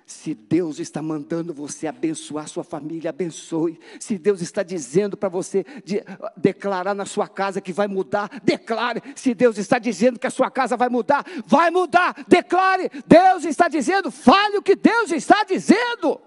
[0.07, 3.81] se Deus está mandando você abençoar sua família, abençoe.
[3.99, 6.05] Se Deus está dizendo para você de,
[6.37, 9.03] declarar na sua casa que vai mudar, declare.
[9.17, 12.89] Se Deus está dizendo que a sua casa vai mudar, vai mudar, declare.
[13.07, 16.21] Deus está dizendo, fale o que Deus está dizendo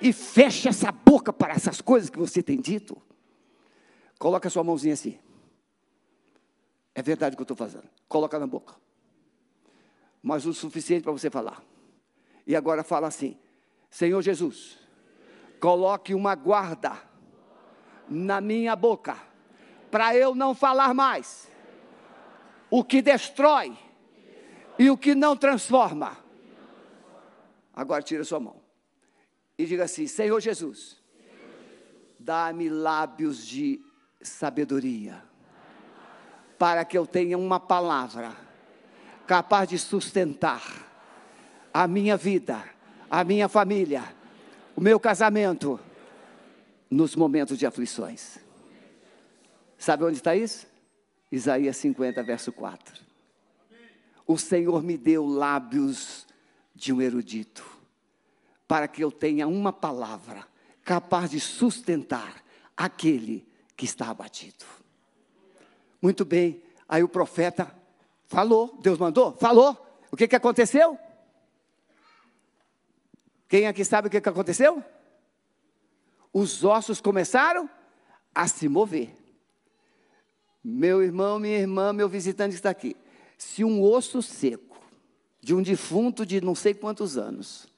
[0.00, 3.00] e feche essa boca para essas coisas que você tem dito.
[4.18, 5.18] Coloca a sua mãozinha assim.
[6.94, 7.88] É verdade o que eu estou fazendo.
[8.08, 8.74] Coloca na boca.
[10.22, 11.62] Mas o suficiente para você falar.
[12.46, 13.38] E agora fala assim:
[13.88, 14.78] Senhor Jesus,
[15.60, 16.98] coloque uma guarda
[18.08, 19.16] na minha boca,
[19.90, 21.48] para eu não falar mais
[22.68, 23.76] o que destrói
[24.78, 26.18] e o que não transforma.
[27.72, 28.59] Agora tira sua mão
[29.60, 30.96] e diga assim: Senhor Jesus,
[32.18, 33.84] dá-me lábios de
[34.22, 35.22] sabedoria,
[36.58, 38.34] para que eu tenha uma palavra
[39.26, 40.62] capaz de sustentar
[41.72, 42.64] a minha vida,
[43.10, 44.02] a minha família,
[44.74, 45.78] o meu casamento,
[46.90, 48.38] nos momentos de aflições.
[49.76, 50.66] Sabe onde está isso?
[51.30, 53.04] Isaías 50, verso 4.
[54.26, 56.26] O Senhor me deu lábios
[56.74, 57.69] de um erudito
[58.70, 60.46] para que eu tenha uma palavra
[60.84, 62.40] capaz de sustentar
[62.76, 63.44] aquele
[63.76, 64.64] que está abatido.
[66.00, 67.76] Muito bem, aí o profeta
[68.28, 69.76] falou, Deus mandou, falou.
[70.12, 70.96] O que, que aconteceu?
[73.48, 74.84] Quem aqui sabe o que, que aconteceu?
[76.32, 77.68] Os ossos começaram
[78.32, 79.12] a se mover.
[80.62, 82.96] Meu irmão, minha irmã, meu visitante está aqui.
[83.36, 84.78] Se um osso seco
[85.40, 87.68] de um defunto de não sei quantos anos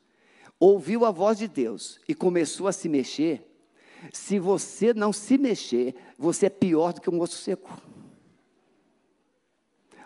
[0.62, 3.44] ouviu a voz de Deus e começou a se mexer,
[4.12, 7.68] se você não se mexer, você é pior do que um osso seco.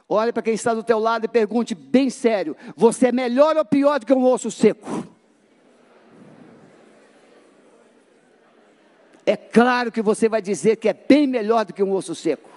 [0.08, 3.66] Olhe para quem está do teu lado e pergunte bem sério: você é melhor ou
[3.66, 5.06] pior do que um osso seco?
[9.26, 12.48] É claro que você vai dizer que é bem melhor do que um osso seco.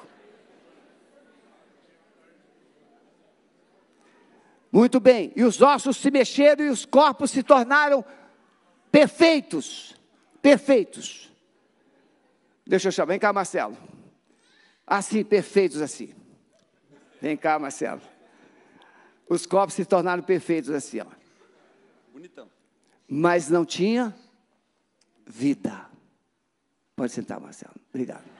[4.72, 8.06] Muito bem, e os ossos se mexeram e os corpos se tornaram
[8.92, 9.96] perfeitos.
[10.42, 11.32] Perfeitos.
[12.66, 13.76] Deixa eu chamar, vem cá, Marcelo.
[14.86, 16.14] Assim, perfeitos assim.
[17.20, 18.02] Vem cá, Marcelo.
[19.28, 21.06] Os corpos se tornaram perfeitos assim, ó.
[22.14, 22.50] Bonitão.
[23.08, 24.16] Mas não tinha
[25.26, 25.88] vida.
[26.96, 27.76] Pode sentar, Marcelo.
[27.90, 28.39] Obrigado.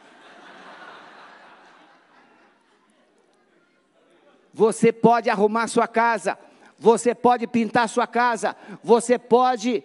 [4.60, 6.38] Você pode arrumar sua casa,
[6.78, 9.82] você pode pintar sua casa, você pode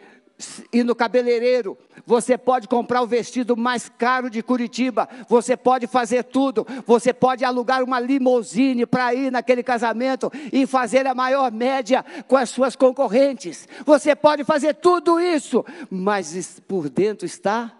[0.72, 6.25] ir no cabeleireiro, você pode comprar o vestido mais caro de Curitiba, você pode fazer
[6.25, 12.05] tudo, você pode alugar uma limusine para ir naquele casamento e fazer a maior média
[12.27, 13.68] com as suas concorrentes.
[13.87, 17.72] Você pode fazer tudo isso, mas por dentro está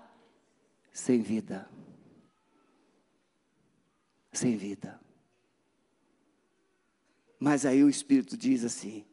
[0.93, 1.69] sem vida.
[4.33, 5.04] Sem vida.
[7.45, 9.05] Mas aí o Espírito diz assim: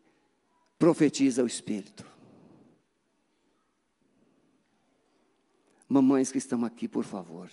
[0.80, 2.06] profetiza o Espírito.
[5.90, 7.52] Mamães que estão aqui, por favor,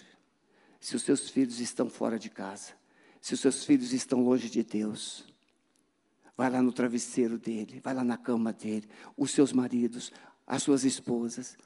[0.79, 2.74] se os seus filhos estão fora de casa,
[3.20, 5.24] se os seus filhos estão longe de Deus,
[6.37, 10.12] vai lá no travesseiro dele, vai lá na cama dele, os seus maridos,
[10.47, 11.59] as suas esposas,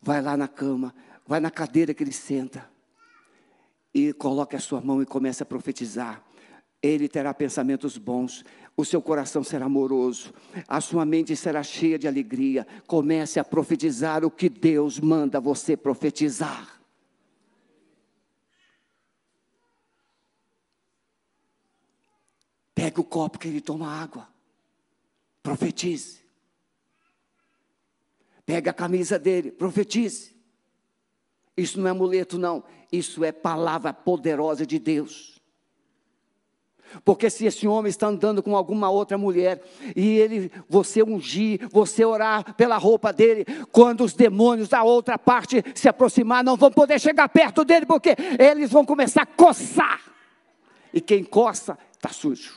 [0.00, 0.94] vai lá na cama,
[1.26, 2.70] vai na cadeira que ele senta
[3.92, 6.24] e coloque a sua mão e comece a profetizar
[6.86, 8.44] ele terá pensamentos bons,
[8.76, 10.34] o seu coração será amoroso,
[10.68, 12.66] a sua mente será cheia de alegria.
[12.86, 16.78] Comece a profetizar o que Deus manda você profetizar.
[22.74, 24.28] Pegue o copo que ele toma água,
[25.42, 26.18] profetize.
[28.44, 30.36] Pegue a camisa dele, profetize.
[31.56, 32.62] Isso não é amuleto, não.
[32.92, 35.33] Isso é palavra poderosa de Deus.
[37.04, 39.62] Porque se esse homem está andando com alguma outra mulher
[39.96, 45.62] e ele, você ungir, você orar pela roupa dele, quando os demônios da outra parte
[45.74, 50.00] se aproximar, não vão poder chegar perto dele, porque eles vão começar a coçar.
[50.92, 52.54] E quem coça está sujo.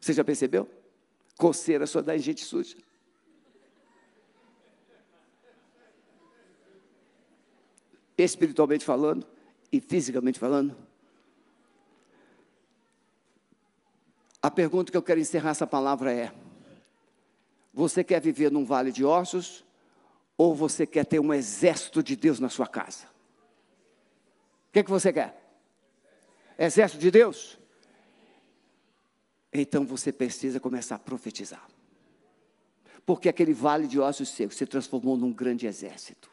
[0.00, 0.68] Você já percebeu?
[1.36, 2.76] Coceira só dá em gente suja.
[8.16, 9.26] Espiritualmente falando
[9.72, 10.76] e fisicamente falando.
[14.44, 16.30] A pergunta que eu quero encerrar essa palavra é:
[17.72, 19.64] você quer viver num vale de ossos
[20.36, 23.06] ou você quer ter um exército de Deus na sua casa?
[24.68, 25.42] O que, é que você quer?
[26.58, 27.58] Exército de Deus?
[29.50, 31.66] Então você precisa começar a profetizar.
[33.06, 36.30] Porque aquele vale de ossos secos se transformou num grande exército.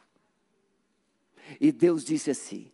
[1.61, 2.69] E Deus disse assim: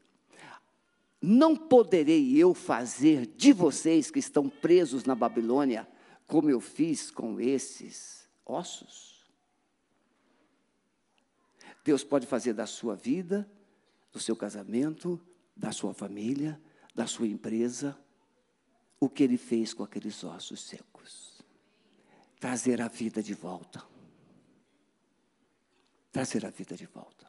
[1.21, 5.87] não poderei eu fazer de vocês que estão presos na Babilônia,
[6.27, 9.25] como eu fiz com esses ossos?
[11.83, 13.49] Deus pode fazer da sua vida,
[14.11, 15.19] do seu casamento,
[15.55, 16.61] da sua família,
[16.93, 17.97] da sua empresa,
[18.99, 21.41] o que ele fez com aqueles ossos secos.
[22.39, 23.83] Trazer a vida de volta.
[26.11, 27.27] Trazer a vida de volta.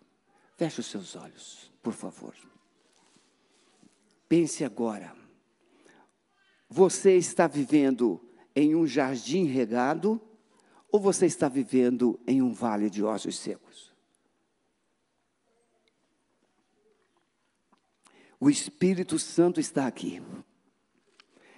[0.57, 2.35] Feche os seus olhos, por favor.
[4.29, 5.17] Pense agora.
[6.69, 8.21] Você está vivendo
[8.55, 10.21] em um jardim regado
[10.91, 13.93] ou você está vivendo em um vale de ossos secos?
[18.41, 20.23] O Espírito Santo está aqui.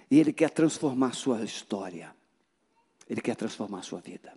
[0.09, 2.15] E ele quer transformar sua história.
[3.07, 4.33] Ele quer transformar sua vida.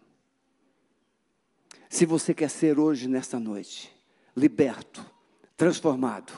[1.89, 3.95] Se você quer ser hoje, nesta noite,
[4.37, 5.05] liberto,
[5.57, 6.33] transformado,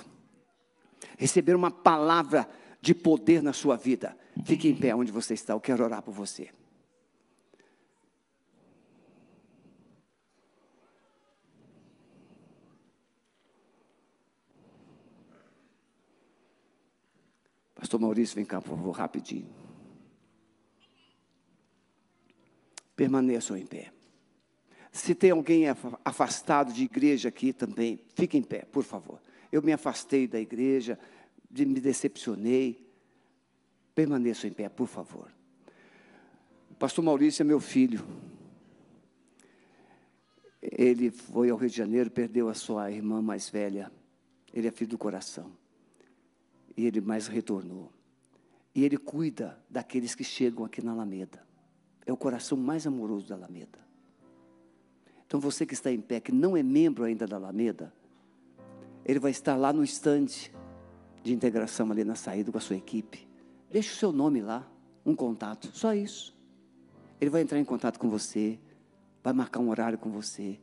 [1.17, 2.49] receber uma palavra
[2.81, 6.13] de poder na sua vida, fique em pé onde você está, eu quero orar por
[6.13, 6.51] você.
[17.75, 19.49] Pastor Maurício, vem cá, por favor, rapidinho.
[22.97, 23.93] Permaneçam em pé.
[24.91, 25.67] Se tem alguém
[26.05, 29.21] afastado de igreja aqui também, fique em pé, por favor
[29.57, 30.99] eu me afastei da igreja,
[31.51, 32.87] me decepcionei.
[33.95, 35.33] Permaneça em pé, por favor.
[36.71, 38.05] O pastor Maurício é meu filho.
[40.61, 43.91] Ele foi ao Rio de Janeiro, perdeu a sua irmã mais velha.
[44.53, 45.51] Ele é filho do coração.
[46.77, 47.91] E ele mais retornou.
[48.75, 51.43] E ele cuida daqueles que chegam aqui na Alameda.
[52.05, 53.79] É o coração mais amoroso da Alameda.
[55.27, 57.93] Então você que está em pé, que não é membro ainda da Alameda,
[59.07, 60.53] ele vai estar lá no estande
[61.23, 63.29] de integração ali na saída com a sua equipe.
[63.71, 64.69] Deixe o seu nome lá,
[65.05, 66.37] um contato, só isso.
[67.21, 68.59] Ele vai entrar em contato com você,
[69.23, 70.59] vai marcar um horário com você.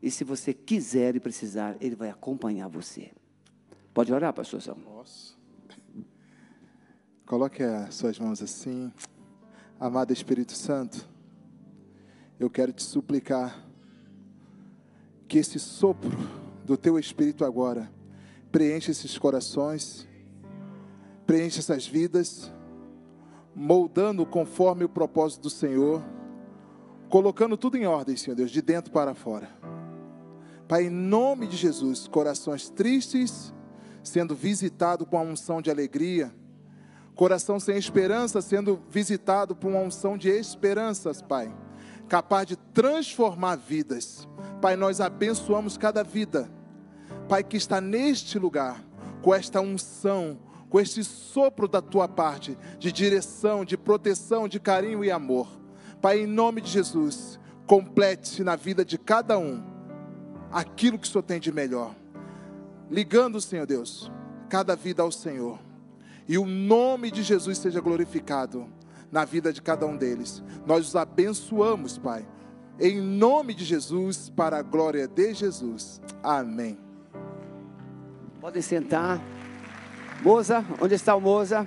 [0.00, 3.10] E se você quiser e precisar, ele vai acompanhar você.
[3.92, 4.76] Pode orar, pastorzão?
[4.76, 5.36] Posso.
[7.26, 8.92] Coloque as suas mãos assim.
[9.80, 11.08] Amado Espírito Santo,
[12.38, 13.66] eu quero te suplicar
[15.26, 17.90] que esse sopro do teu espírito agora.
[18.50, 20.08] Preenche esses corações,
[21.26, 22.52] preenche essas vidas,
[23.54, 26.02] moldando conforme o propósito do Senhor,
[27.08, 29.48] colocando tudo em ordem, Senhor Deus, de dentro para fora.
[30.66, 33.52] Pai, em nome de Jesus, corações tristes
[34.02, 36.34] sendo visitado com a unção de alegria,
[37.14, 41.54] coração sem esperança sendo visitado por uma unção de esperanças, Pai,
[42.08, 44.28] capaz de transformar vidas.
[44.60, 46.50] Pai, nós abençoamos cada vida,
[47.28, 48.84] Pai, que está neste lugar,
[49.22, 50.38] com esta unção,
[50.68, 55.48] com este sopro da tua parte, de direção, de proteção, de carinho e amor.
[56.00, 59.62] Pai, em nome de Jesus, complete na vida de cada um
[60.52, 61.94] aquilo que o Senhor tem de melhor.
[62.90, 64.10] Ligando, Senhor Deus,
[64.48, 65.58] cada vida ao Senhor.
[66.28, 68.68] E o nome de Jesus seja glorificado
[69.14, 70.42] na vida de cada um deles.
[70.66, 72.26] Nós os abençoamos, Pai.
[72.80, 76.02] Em nome de Jesus, para a glória de Jesus.
[76.20, 76.76] Amém.
[78.40, 79.22] Podem sentar.
[80.20, 81.64] Moza, onde está o Moza?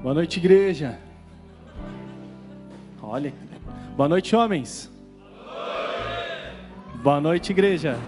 [0.00, 0.96] Boa noite, igreja.
[3.02, 3.34] Olha.
[3.96, 4.88] Boa noite, homens.
[7.02, 7.98] Boa noite, igreja.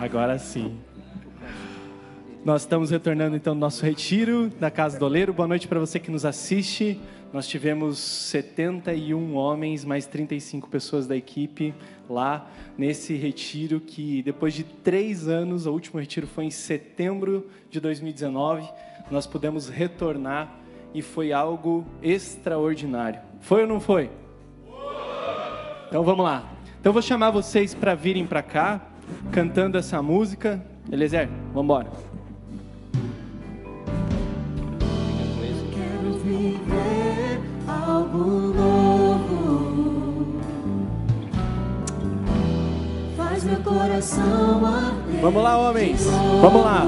[0.00, 0.78] Agora sim.
[2.42, 5.30] Nós estamos retornando então no nosso retiro da Casa do Oleiro.
[5.30, 6.98] Boa noite para você que nos assiste.
[7.34, 11.74] Nós tivemos 71 homens, mais 35 pessoas da equipe
[12.08, 17.78] lá nesse retiro que depois de três anos, o último retiro foi em setembro de
[17.78, 18.66] 2019,
[19.10, 20.50] nós pudemos retornar
[20.94, 23.20] e foi algo extraordinário.
[23.40, 24.08] Foi ou não foi?
[25.88, 26.50] Então vamos lá.
[26.80, 28.89] Então vou chamar vocês para virem para cá,
[29.30, 30.62] cantando essa música.
[30.90, 31.86] Eliezer, vamos embora.
[35.74, 40.40] Quero viver algo novo.
[43.16, 45.20] Faz meu coração arder.
[45.22, 46.06] Vamos lá, homens.
[46.40, 46.86] Vamos lá.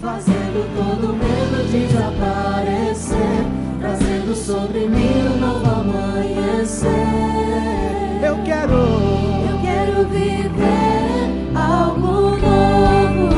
[0.00, 3.16] Fazendo todo medo desaparecer.
[3.80, 6.90] Trazendo sobre mim um novo amanhecer.
[8.22, 9.39] Eu quero.
[9.80, 13.28] Eu quero viver algo novo.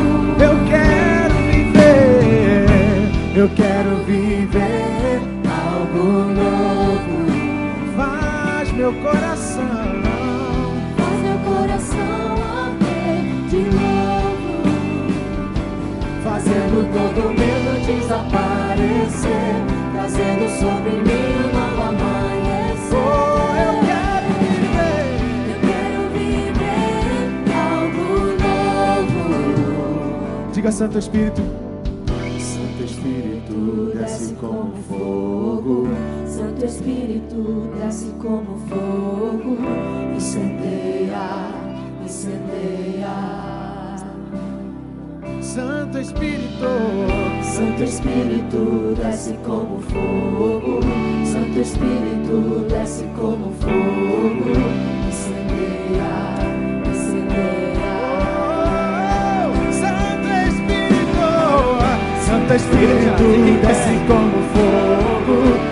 [0.43, 2.66] Eu quero viver.
[3.36, 5.20] Eu quero viver.
[5.47, 7.16] Algo novo.
[7.97, 9.62] Faz meu coração.
[10.97, 14.66] Faz meu coração arder de novo.
[16.24, 19.55] Fazendo todo medo desaparecer.
[19.93, 22.97] Trazendo sobre mim um novo amanhecer.
[22.97, 23.82] Oh, eu
[30.62, 31.42] Diga Santo Espírito.
[32.38, 35.88] Santo Espírito desce como fogo.
[36.24, 39.58] Santo Espírito desce como fogo.
[40.14, 41.48] Incendeia,
[42.04, 43.08] incendeia.
[45.40, 46.68] Santo Espírito.
[47.42, 50.80] Santo Espírito desce como fogo.
[51.24, 54.52] Santo Espírito desce como fogo.
[55.08, 56.22] Incendeia, incendeia.
[62.53, 65.72] Santo Espírito desce como fogo.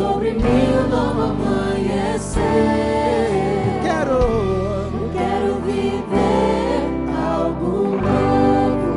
[0.00, 2.40] Sobre mim um novo amanhecer.
[3.82, 4.18] Quero.
[5.12, 6.88] Quero viver
[7.22, 8.88] algo novo.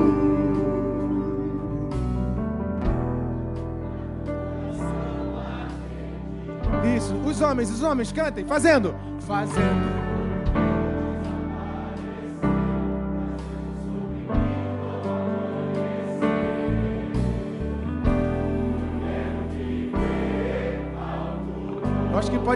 [6.95, 8.95] Isso, os homens, os homens, cantem, fazendo.
[9.20, 9.93] Fazendo.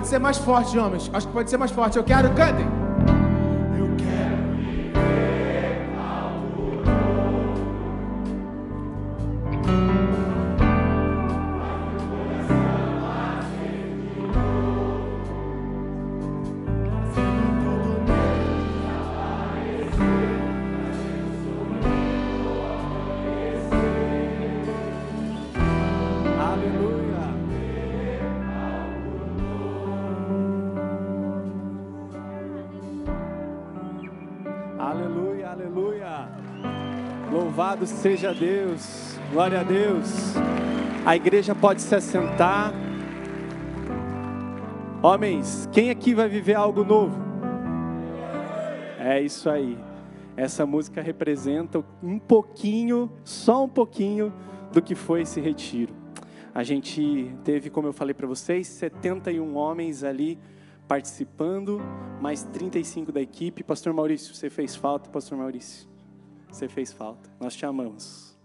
[0.08, 1.10] Ser mais forte, homens.
[1.14, 1.98] Acho que pode ser mais forte.
[1.98, 2.77] Eu quero, cantem.
[37.78, 39.20] Louvado seja Deus.
[39.32, 40.34] Glória a Deus.
[41.06, 42.74] A igreja pode se assentar.
[45.02, 47.16] Homens, quem aqui vai viver algo novo?
[49.00, 49.78] É isso aí.
[50.36, 54.34] Essa música representa um pouquinho, só um pouquinho,
[54.74, 55.94] do que foi esse retiro.
[56.56, 60.40] A gente teve, como eu falei para vocês, 71 homens ali
[60.88, 61.80] participando,
[62.20, 63.64] mais 35 da equipe.
[63.64, 65.97] Pastor Maurício, você fez falta, Pastor Maurício.
[66.58, 67.30] Você fez falta.
[67.40, 68.36] Nós te amamos.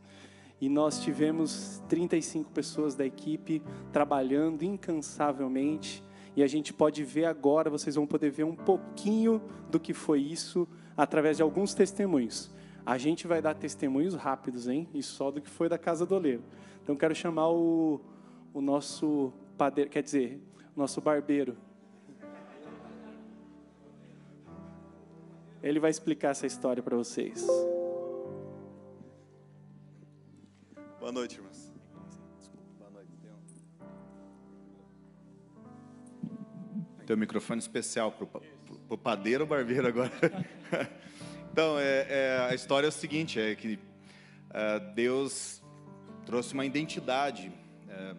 [0.61, 6.05] E nós tivemos 35 pessoas da equipe trabalhando incansavelmente.
[6.37, 9.41] E a gente pode ver agora, vocês vão poder ver um pouquinho
[9.71, 12.51] do que foi isso através de alguns testemunhos.
[12.85, 14.87] A gente vai dar testemunhos rápidos, hein?
[14.93, 16.45] E só do que foi da casa do oleiro.
[16.83, 17.99] Então quero chamar o,
[18.53, 20.39] o nosso padeiro, quer dizer,
[20.77, 21.57] nosso barbeiro.
[25.63, 27.47] Ele vai explicar essa história para vocês.
[31.03, 31.73] Boa noite, irmãos.
[32.79, 33.11] Boa noite.
[37.05, 38.41] Tem um microfone especial para
[38.89, 40.13] o padeiro ou barbeiro agora.
[41.51, 43.81] então, é, é, a história é o seguinte, é que
[44.51, 45.61] é, Deus
[46.25, 47.51] trouxe uma identidade.
[47.89, 48.15] é,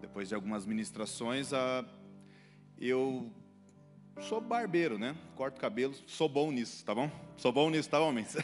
[0.00, 1.84] depois de algumas ministrações, a,
[2.80, 3.30] eu
[4.18, 5.14] sou barbeiro, né?
[5.36, 7.10] Corto cabelo, sou bom nisso, tá bom?
[7.36, 8.34] Sou bom nisso, tá, homens?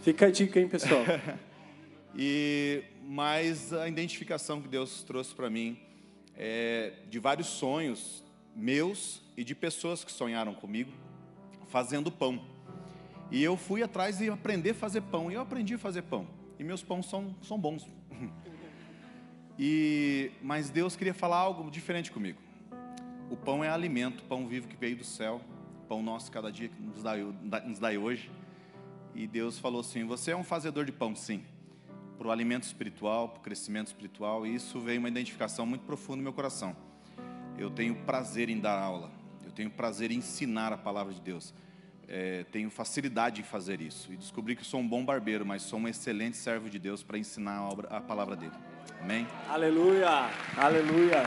[0.00, 1.04] Fica a dica, hein, pessoal?
[2.16, 5.78] E mas a identificação que Deus trouxe para mim
[6.36, 8.22] é de vários sonhos
[8.54, 10.92] meus e de pessoas que sonharam comigo
[11.72, 12.44] fazendo pão.
[13.30, 15.30] E eu fui atrás e aprender a fazer pão.
[15.30, 16.26] E eu aprendi a fazer pão.
[16.58, 17.88] E meus pães são, são bons.
[19.58, 22.40] E mas Deus queria falar algo diferente comigo.
[23.30, 25.42] O pão é alimento, pão vivo que veio do céu,
[25.86, 27.14] pão nosso cada dia que nos dá,
[27.60, 28.30] nos dá hoje.
[29.14, 31.44] E Deus falou assim: Você é um fazedor de pão, sim,
[32.22, 34.46] para o alimento espiritual, para o crescimento espiritual.
[34.46, 36.76] E isso veio uma identificação muito profunda no meu coração.
[37.58, 39.10] Eu tenho prazer em dar aula,
[39.44, 41.52] eu tenho prazer em ensinar a palavra de Deus.
[42.06, 44.12] É, tenho facilidade em fazer isso.
[44.12, 47.18] E descobri que sou um bom barbeiro, mas sou um excelente servo de Deus para
[47.18, 48.54] ensinar a, obra, a palavra dele.
[49.00, 49.26] Amém?
[49.48, 51.24] Aleluia, aleluia.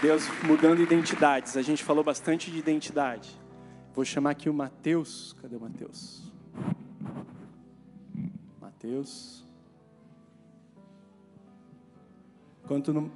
[0.00, 1.56] Deus mudando identidades.
[1.56, 3.36] A gente falou bastante de identidade.
[3.92, 5.34] Vou chamar aqui o Mateus.
[5.40, 6.30] Cadê o Mateus?
[8.80, 9.44] Mateus.
[12.64, 13.10] Enquanto não.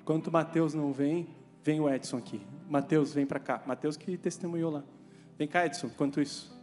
[0.00, 1.26] Enquanto o Mateus não vem,
[1.64, 2.40] vem o Edson aqui.
[2.70, 3.64] Mateus, vem para cá.
[3.66, 4.84] Mateus que testemunhou lá.
[5.36, 6.56] Vem cá, Edson, enquanto isso.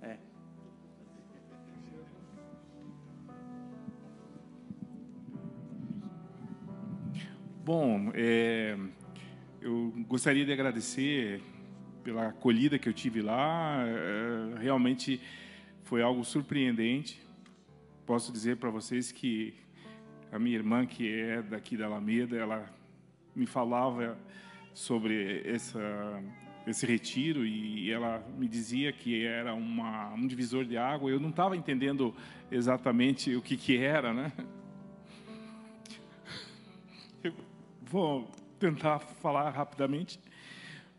[0.00, 0.16] É.
[7.64, 8.78] Bom, é,
[9.60, 11.42] eu gostaria de agradecer
[12.02, 13.84] pela acolhida que eu tive lá.
[13.86, 15.20] é, realmente
[15.84, 17.20] foi algo surpreendente.
[18.06, 19.54] Posso dizer para vocês que
[20.32, 22.72] a minha irmã, que é daqui da Alameda, ela
[23.34, 24.16] me falava
[24.72, 26.22] sobre essa,
[26.66, 31.10] esse retiro e ela me dizia que era uma, um divisor de água.
[31.10, 32.14] Eu não estava entendendo
[32.50, 34.32] exatamente o que, que era, né?
[37.22, 37.34] Eu
[37.82, 40.20] vou tentar falar rapidamente.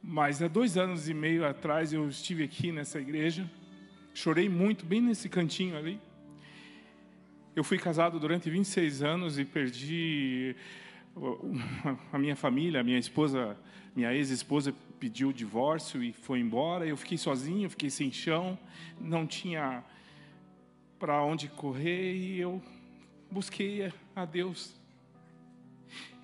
[0.04, 3.50] Mas há dois anos e meio atrás eu estive aqui nessa igreja,
[4.14, 6.00] chorei muito, bem nesse cantinho ali.
[7.56, 10.56] Eu fui casado durante 26 anos e perdi
[12.12, 13.56] a minha família, a minha esposa,
[13.96, 16.86] minha ex-esposa pediu o divórcio e foi embora.
[16.86, 18.58] Eu fiquei sozinho, fiquei sem chão,
[19.00, 19.84] não tinha
[20.98, 22.62] para onde correr e eu
[23.30, 24.74] busquei a Deus.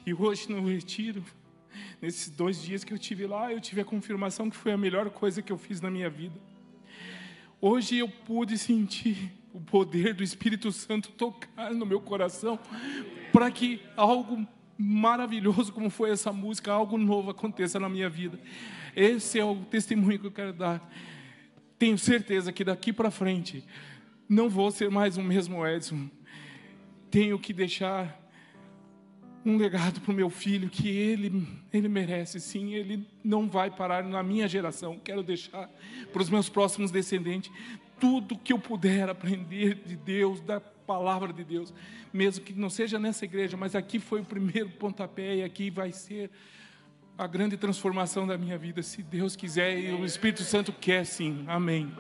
[0.06, 1.24] E hoje no retiro,
[2.02, 5.10] nesses dois dias que eu tive lá, eu tive a confirmação que foi a melhor
[5.10, 6.40] coisa que eu fiz na minha vida.
[7.60, 12.60] Hoje eu pude sentir o poder do Espírito Santo tocar no meu coração
[13.32, 14.48] para que algo
[14.78, 18.40] maravilhoso como foi essa música, algo novo aconteça na minha vida.
[18.96, 20.88] Esse é o testemunho que eu quero dar.
[21.80, 23.64] Tenho certeza que daqui para frente
[24.30, 26.10] não vou ser mais o mesmo Edson.
[27.10, 28.27] tenho que deixar
[29.46, 34.04] um legado para o meu filho que ele, ele merece, sim, ele não vai parar
[34.04, 35.00] na minha geração.
[35.04, 35.70] Quero deixar
[36.12, 37.52] para os meus próximos descendentes
[38.00, 41.74] tudo que eu puder aprender de Deus, da palavra de Deus,
[42.14, 45.92] mesmo que não seja nessa igreja, mas aqui foi o primeiro pontapé e aqui vai
[45.92, 46.30] ser
[47.18, 51.44] a grande transformação da minha vida, se Deus quiser e o Espírito Santo quer sim.
[51.48, 51.92] Amém.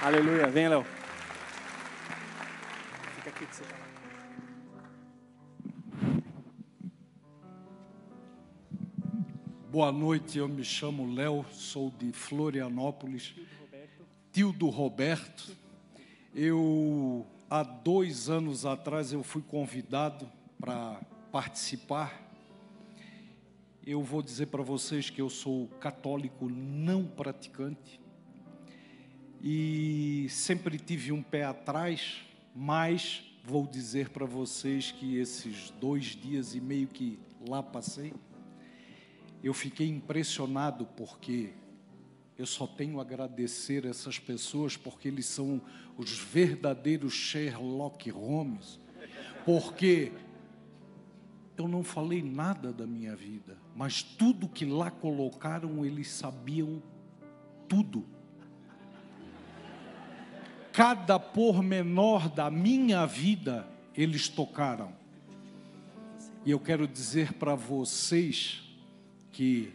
[0.00, 0.46] Aleluia.
[0.48, 1.03] Vem, Léo.
[9.74, 13.34] Boa noite, eu me chamo Léo, sou de Florianópolis,
[14.32, 15.50] tio do Roberto.
[16.32, 21.00] Eu, há dois anos atrás, eu fui convidado para
[21.32, 22.22] participar.
[23.84, 28.00] Eu vou dizer para vocês que eu sou católico não praticante
[29.42, 32.22] e sempre tive um pé atrás,
[32.54, 37.18] mas vou dizer para vocês que esses dois dias e meio que
[37.48, 38.12] lá passei,
[39.44, 41.50] eu fiquei impressionado porque
[42.38, 45.60] eu só tenho a agradecer essas pessoas porque eles são
[45.98, 48.80] os verdadeiros Sherlock Holmes.
[49.44, 50.12] Porque
[51.58, 56.82] eu não falei nada da minha vida, mas tudo que lá colocaram, eles sabiam
[57.68, 58.06] tudo.
[60.72, 64.94] Cada pormenor da minha vida, eles tocaram.
[66.46, 68.64] E eu quero dizer para vocês
[69.34, 69.74] que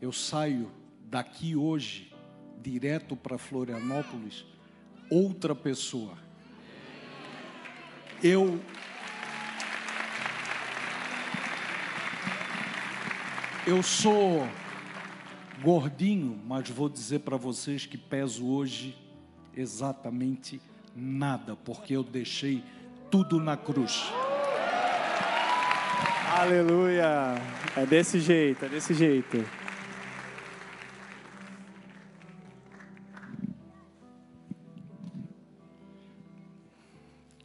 [0.00, 0.70] eu saio
[1.04, 2.10] daqui hoje,
[2.62, 4.46] direto para Florianópolis,
[5.10, 6.16] outra pessoa.
[8.22, 8.58] Eu
[13.64, 14.48] Eu sou
[15.62, 18.98] gordinho, mas vou dizer para vocês que peso hoje
[19.56, 20.60] exatamente
[20.96, 22.64] nada, porque eu deixei
[23.08, 24.02] tudo na cruz.
[26.34, 27.34] Aleluia.
[27.76, 29.36] É desse jeito, é desse jeito.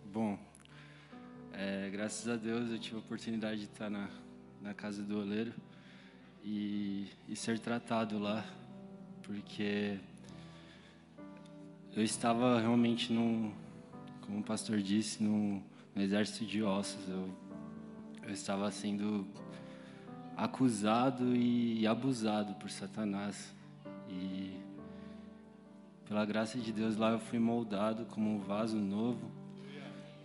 [0.05, 0.39] Bom,
[1.51, 4.09] é, graças a Deus eu tive a oportunidade de estar na,
[4.61, 5.53] na casa do oleiro
[6.41, 8.45] e, e ser tratado lá,
[9.21, 9.99] porque
[11.93, 13.51] eu estava realmente num,
[14.21, 15.61] como o pastor disse, num,
[15.93, 17.05] num exército de ossos.
[17.09, 17.46] Eu,
[18.27, 19.25] eu estava sendo
[20.35, 23.55] acusado e abusado por Satanás.
[24.09, 24.57] E
[26.05, 29.31] pela graça de Deus lá eu fui moldado como um vaso novo.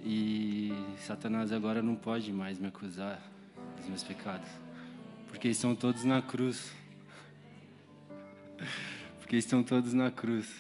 [0.05, 3.22] E Satanás agora não pode mais me acusar
[3.76, 4.48] dos meus pecados.
[5.28, 6.74] Porque estão todos na cruz.
[9.20, 10.53] Porque estão todos na cruz.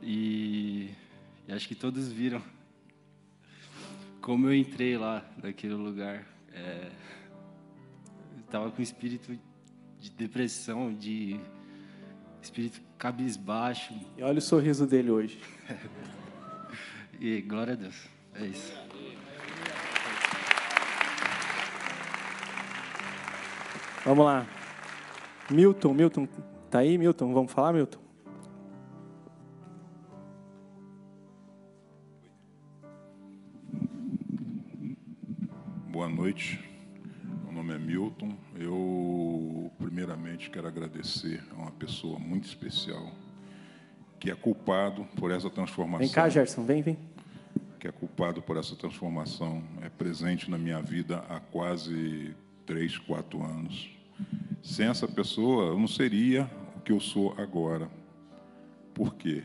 [0.00, 0.90] E,
[1.48, 2.40] e acho que todos viram
[4.28, 6.22] como eu entrei lá naquele lugar.
[6.52, 6.90] É,
[8.44, 9.34] estava com espírito
[9.98, 11.40] de depressão, de
[12.42, 13.94] espírito cabisbaixo.
[14.18, 15.40] E olha o sorriso dele hoje.
[17.18, 18.06] e glória a Deus.
[18.34, 18.74] É isso.
[24.04, 24.46] Vamos lá.
[25.50, 26.28] Milton, Milton,
[26.70, 27.32] tá aí, Milton?
[27.32, 28.07] Vamos falar, Milton?
[36.38, 36.60] Noite.
[37.42, 38.32] Meu nome é Milton.
[38.54, 43.10] Eu, primeiramente, quero agradecer a uma pessoa muito especial
[44.20, 46.06] que é culpado por essa transformação.
[46.06, 46.96] Vem cá, Gerson, vem, vem.
[47.80, 49.64] Que é culpado por essa transformação.
[49.82, 53.90] É presente na minha vida há quase três, quatro anos.
[54.62, 57.90] Sem essa pessoa, eu não seria o que eu sou agora.
[58.94, 59.42] Por quê?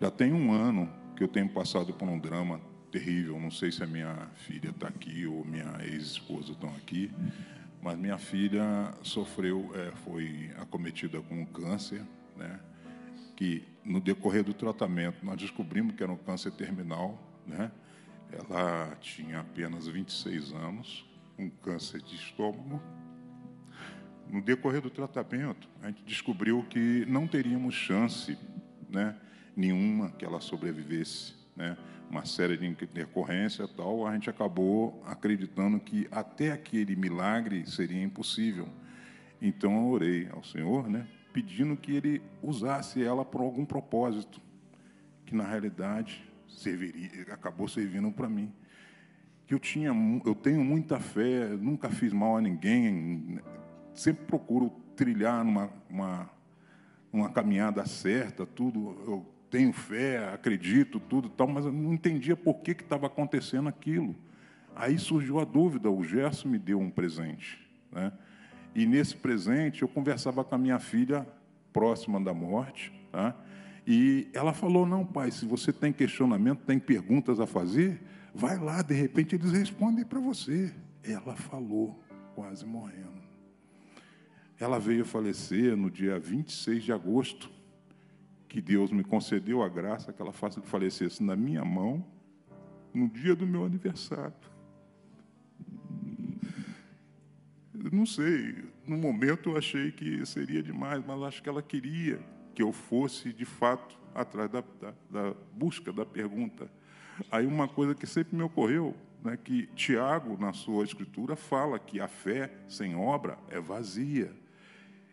[0.00, 2.58] Já tem um ano que eu tenho passado por um drama
[2.92, 3.40] terrível.
[3.40, 7.10] Não sei se a minha filha está aqui ou minha ex-esposa estão aqui,
[7.82, 12.02] mas minha filha sofreu, é, foi acometida com um câncer,
[12.36, 12.60] né?
[13.34, 17.72] Que no decorrer do tratamento nós descobrimos que era um câncer terminal, né?
[18.30, 21.04] Ela tinha apenas 26 anos,
[21.38, 22.80] um câncer de estômago.
[24.28, 28.38] No decorrer do tratamento, a gente descobriu que não teríamos chance,
[28.88, 29.14] né,
[29.54, 31.76] nenhuma que ela sobrevivesse, né?
[32.10, 38.68] Uma série de intercorrência tal, a gente acabou acreditando que até aquele milagre seria impossível.
[39.40, 44.40] Então eu orei ao Senhor, né, pedindo que ele usasse ela por algum propósito,
[45.24, 48.52] que na realidade serviria, acabou servindo para mim
[49.52, 49.90] que eu tinha,
[50.24, 53.38] eu tenho muita fé, nunca fiz mal a ninguém,
[53.92, 56.30] sempre procuro trilhar numa uma,
[57.12, 58.96] uma caminhada certa, tudo.
[59.06, 64.16] Eu tenho fé, acredito, tudo tal, mas eu não entendia por que estava acontecendo aquilo.
[64.74, 67.60] Aí surgiu a dúvida, o Gerson me deu um presente.
[67.92, 68.10] Né?
[68.74, 71.26] E nesse presente eu conversava com a minha filha
[71.70, 73.36] próxima da morte, tá?
[73.86, 78.00] e ela falou: Não, pai, se você tem questionamento, tem perguntas a fazer,
[78.34, 80.72] vai lá, de repente eles respondem para você.
[81.04, 82.02] Ela falou,
[82.34, 83.20] quase morrendo.
[84.58, 87.50] Ela veio falecer no dia 26 de agosto,
[88.52, 92.04] que Deus me concedeu a graça que ela falecesse na minha mão,
[92.92, 94.34] no dia do meu aniversário.
[97.72, 102.20] Não sei, no momento eu achei que seria demais, mas acho que ela queria
[102.54, 106.70] que eu fosse, de fato, atrás da, da, da busca da pergunta.
[107.30, 108.94] Aí uma coisa que sempre me ocorreu,
[109.24, 114.30] né, que Tiago, na sua escritura, fala que a fé sem obra é vazia.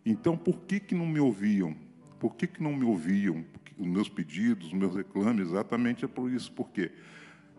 [0.05, 1.73] Então, por que, que não me ouviam?
[2.19, 3.45] Por que, que não me ouviam?
[3.77, 6.51] Os meus pedidos, os meus reclames, exatamente é por isso.
[6.51, 6.91] Porque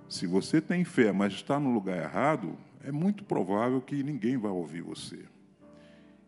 [0.08, 4.50] se você tem fé, mas está no lugar errado, é muito provável que ninguém vai
[4.50, 5.24] ouvir você.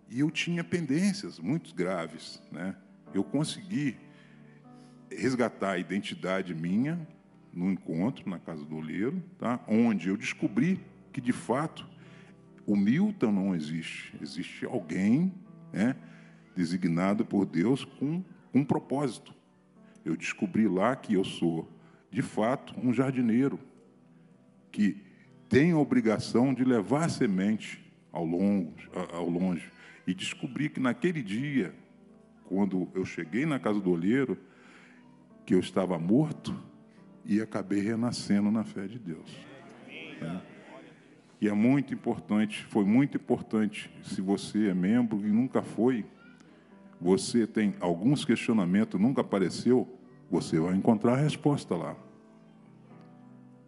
[0.09, 2.43] E eu tinha pendências muito graves.
[2.51, 2.75] Né?
[3.13, 3.97] Eu consegui
[5.11, 6.99] resgatar a identidade minha
[7.53, 9.61] no encontro na casa do oleiro, tá?
[9.69, 10.81] onde eu descobri
[11.13, 11.87] que, de fato,
[12.67, 14.15] o Milton não existe.
[14.21, 15.35] Existe alguém
[15.73, 15.97] né,
[16.55, 18.23] designado por Deus com
[18.53, 19.35] um propósito.
[20.05, 21.69] Eu descobri lá que eu sou,
[22.11, 23.59] de fato, um jardineiro
[24.71, 24.97] que
[25.49, 29.71] tem a obrigação de levar a semente ao longe, ao longe.
[30.07, 31.75] E descobri que naquele dia,
[32.47, 34.39] quando eu cheguei na casa do olheiro,
[35.47, 36.55] que eu estava morto
[37.25, 39.37] e acabei renascendo na fé de Deus.
[41.41, 46.07] E é muito importante, foi muito importante, se você é membro e nunca foi,
[47.03, 49.89] você tem alguns questionamentos, nunca apareceu,
[50.31, 51.97] você vai encontrar a resposta lá.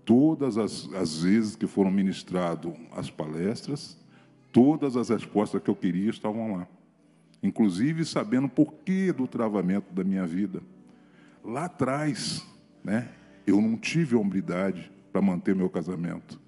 [0.05, 3.99] Todas as, as vezes que foram ministradas as palestras,
[4.53, 6.69] todas as respostas que eu queria estavam lá.
[7.43, 10.63] Inclusive sabendo por que do travamento da minha vida.
[11.43, 12.47] Lá atrás,
[12.85, 13.09] né,
[13.47, 16.41] eu não tive hombridade para manter meu casamento.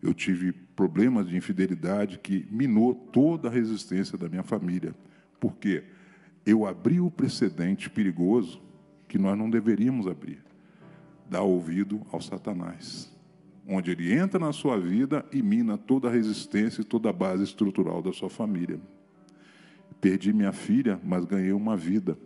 [0.00, 4.94] Eu tive problemas de infidelidade que minou toda a resistência da minha família.
[5.40, 5.84] Porque
[6.44, 8.60] eu abri o precedente perigoso
[9.06, 10.42] que nós não deveríamos abrir.
[11.28, 13.14] Dar ouvido ao Satanás.
[13.66, 17.44] Onde ele entra na sua vida e mina toda a resistência e toda a base
[17.44, 18.80] estrutural da sua família.
[20.00, 22.16] Perdi minha filha, mas ganhei uma vida.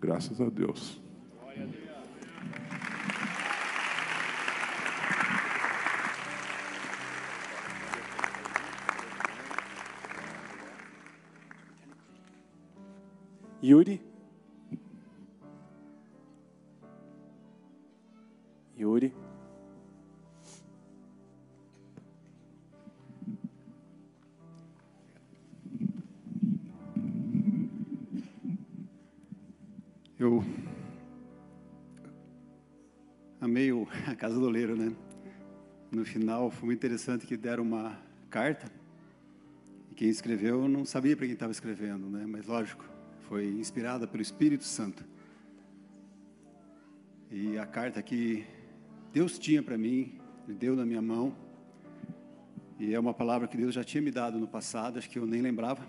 [0.00, 1.00] Graças a Deus.
[1.40, 1.87] Glória a Deus.
[13.62, 14.00] Yuri?
[18.78, 19.12] Yuri?
[30.20, 30.44] Eu
[33.40, 34.94] amei o, a Casa do Oleiro, né?
[35.90, 37.98] No final foi muito interessante que deram uma
[38.30, 38.70] carta
[39.90, 42.24] e quem escreveu não sabia para quem estava escrevendo, né?
[42.24, 42.84] Mas lógico,
[43.28, 45.04] foi inspirada pelo Espírito Santo.
[47.30, 48.46] E a carta que
[49.12, 51.36] Deus tinha para mim, Ele deu na minha mão.
[52.78, 55.26] E é uma palavra que Deus já tinha me dado no passado, acho que eu
[55.26, 55.86] nem lembrava.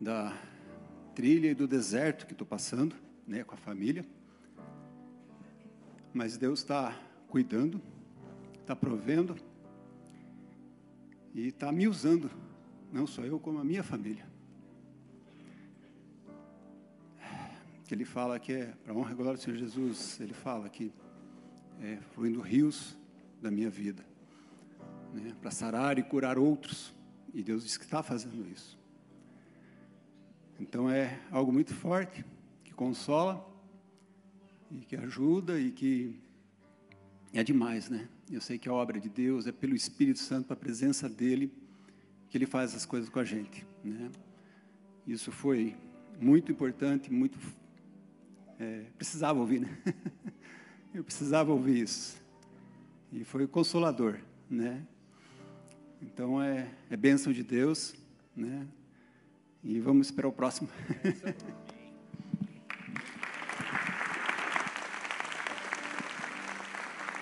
[0.00, 0.32] Da
[1.16, 2.94] trilha e do deserto que estou passando,
[3.26, 4.06] né, com a família.
[6.14, 6.96] Mas Deus está
[7.26, 7.82] cuidando,
[8.60, 9.34] está provendo
[11.34, 12.30] e está me usando,
[12.92, 14.37] não só eu, como a minha família.
[17.88, 20.92] Que ele fala que é para honra e glória do Senhor Jesus, ele fala que
[21.80, 22.94] é fluindo rios
[23.40, 24.04] da minha vida,
[25.14, 26.94] né, para sarar e curar outros,
[27.32, 28.78] e Deus diz que está fazendo isso.
[30.60, 32.22] Então é algo muito forte,
[32.62, 33.42] que consola,
[34.70, 36.20] e que ajuda, e que
[37.32, 38.06] é demais, né?
[38.30, 41.50] Eu sei que a obra de Deus é pelo Espírito Santo, para a presença dEle,
[42.28, 44.10] que Ele faz as coisas com a gente, né?
[45.06, 45.74] Isso foi
[46.20, 47.38] muito importante, muito
[48.58, 49.78] é, precisava ouvir, né?
[50.94, 52.20] Eu precisava ouvir isso.
[53.12, 54.18] E foi consolador,
[54.50, 54.82] né?
[56.02, 57.94] Então é, é bênção de Deus,
[58.36, 58.66] né?
[59.62, 60.68] E vamos esperar o próximo.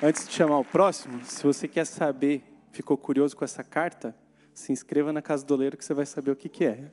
[0.03, 4.15] Antes de chamar o próximo, se você quer saber, ficou curioso com essa carta,
[4.53, 6.91] se inscreva na Casa do Oleiro que você vai saber o que, que é.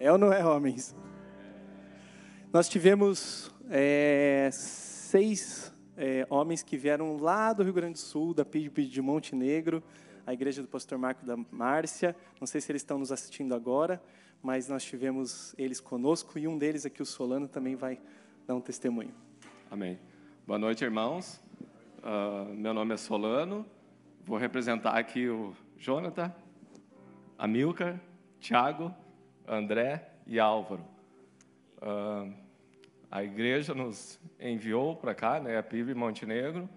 [0.00, 0.94] É ou não é, homens?
[2.56, 8.46] Nós tivemos é, seis é, homens que vieram lá do Rio Grande do Sul, da
[8.46, 9.82] PIB de Montenegro,
[10.26, 12.16] a igreja do pastor Marco da Márcia.
[12.40, 14.02] Não sei se eles estão nos assistindo agora,
[14.42, 18.00] mas nós tivemos eles conosco e um deles aqui, o Solano, também vai
[18.46, 19.12] dar um testemunho.
[19.70, 19.98] Amém.
[20.46, 21.38] Boa noite, irmãos.
[21.98, 23.66] Uh, meu nome é Solano.
[24.24, 26.34] Vou representar aqui o Jonathan,
[27.36, 28.00] Amilcar,
[28.40, 28.94] Tiago,
[29.46, 30.82] André e Álvaro.
[31.82, 32.45] Uh,
[33.16, 36.68] a igreja nos enviou para cá, né, a PIB Montenegro.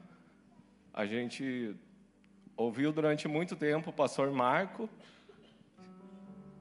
[0.94, 1.76] A gente
[2.56, 4.90] ouviu durante muito tempo o pastor Marco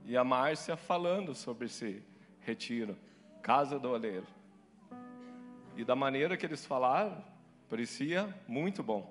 [0.05, 2.03] e a Márcia falando sobre esse
[2.41, 2.99] retiro,
[3.41, 4.27] Casa do Oleiro.
[5.77, 7.25] E da maneira que eles falaram,
[7.71, 9.09] parecia muito bom.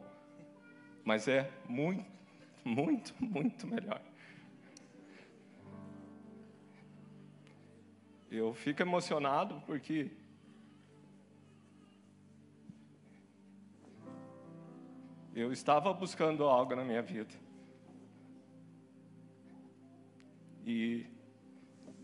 [1.01, 2.05] Mas é muito,
[2.65, 4.01] muito, muito melhor.
[8.29, 10.11] Eu fico emocionado porque
[15.37, 17.31] eu estava buscando algo na minha vida.
[20.65, 21.05] E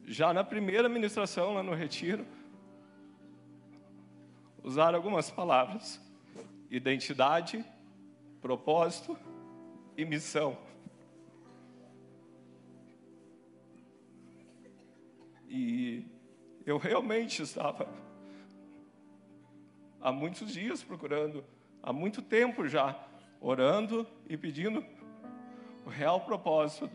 [0.05, 2.27] já na primeira ministração lá no retiro,
[4.61, 5.99] usaram algumas palavras:
[6.69, 7.65] identidade,
[8.39, 9.17] propósito
[9.97, 10.55] e missão.
[15.49, 16.05] E
[16.67, 17.89] eu realmente estava
[19.99, 21.43] há muitos dias procurando,
[21.81, 23.11] há muito tempo já,
[23.43, 24.83] orando e pedindo
[25.85, 26.89] o real propósito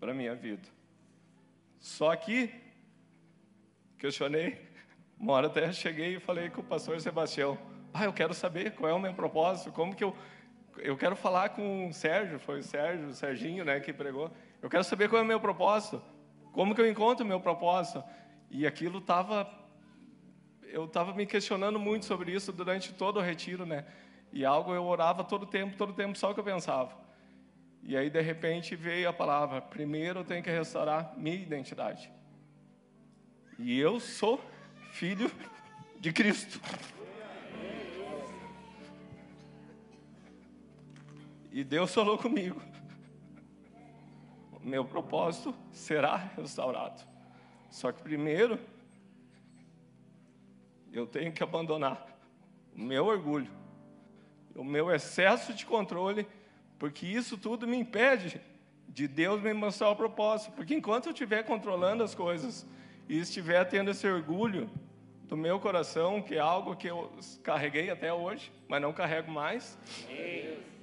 [0.00, 0.68] para a minha vida.
[1.78, 2.52] Só que
[3.96, 4.60] questionei,
[5.16, 7.56] uma hora até cheguei e falei com o pastor Sebastião,
[7.94, 10.14] ah, eu quero saber qual é o meu propósito, como que eu
[10.78, 14.30] eu quero falar com o Sérgio, foi o Sérgio, o Serginho, né, que pregou.
[14.62, 16.02] Eu quero saber qual é o meu propósito.
[16.50, 18.02] Como que eu encontro o meu propósito?
[18.50, 19.52] E aquilo estava
[20.62, 23.84] eu estava me questionando muito sobre isso durante todo o retiro, né?
[24.32, 26.96] E algo eu orava todo tempo, todo tempo só o que eu pensava.
[27.82, 32.10] E aí de repente veio a palavra: primeiro eu tenho que restaurar minha identidade.
[33.58, 34.40] E eu sou
[34.92, 35.30] filho
[36.00, 36.60] de Cristo.
[41.50, 42.62] E Deus falou comigo:
[44.62, 47.04] meu propósito será restaurado.
[47.68, 48.58] Só que primeiro
[50.92, 52.06] eu tenho que abandonar
[52.74, 53.50] o meu orgulho,
[54.54, 56.26] o meu excesso de controle,
[56.78, 58.40] porque isso tudo me impede
[58.88, 60.52] de Deus me mostrar o propósito.
[60.52, 62.66] Porque enquanto eu estiver controlando as coisas
[63.08, 64.70] e estiver tendo esse orgulho
[65.24, 67.10] do meu coração, que é algo que eu
[67.42, 69.78] carreguei até hoje, mas não carrego mais,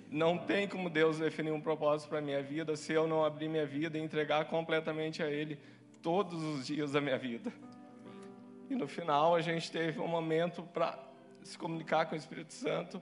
[0.09, 3.47] não tem como Deus definir um propósito para a minha vida se eu não abrir
[3.47, 5.59] minha vida e entregar completamente a Ele
[6.01, 7.53] todos os dias da minha vida.
[8.69, 10.97] E no final a gente teve um momento para
[11.43, 13.01] se comunicar com o Espírito Santo.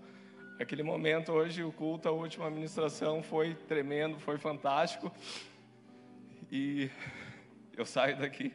[0.60, 5.12] Aquele momento hoje, o culto, a última administração foi tremendo, foi fantástico.
[6.52, 6.90] E
[7.76, 8.52] eu saio daqui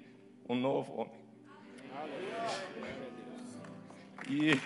[0.48, 1.22] um novo homem.
[4.28, 4.60] E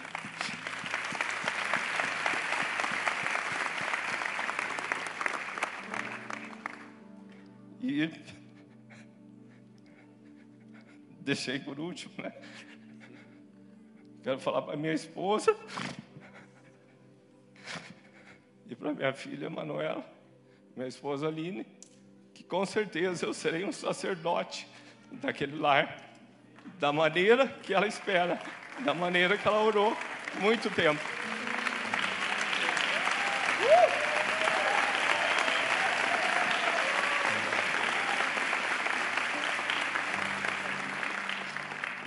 [7.83, 8.11] E
[11.21, 12.33] deixei por último, né?
[14.23, 15.57] Quero falar para minha esposa
[18.69, 20.05] e para minha filha Manuela,
[20.75, 21.67] minha esposa Aline,
[22.35, 24.69] que com certeza eu serei um sacerdote
[25.11, 26.03] daquele lar,
[26.79, 28.41] da maneira que ela espera,
[28.85, 29.97] da maneira que ela orou
[30.41, 31.01] muito tempo.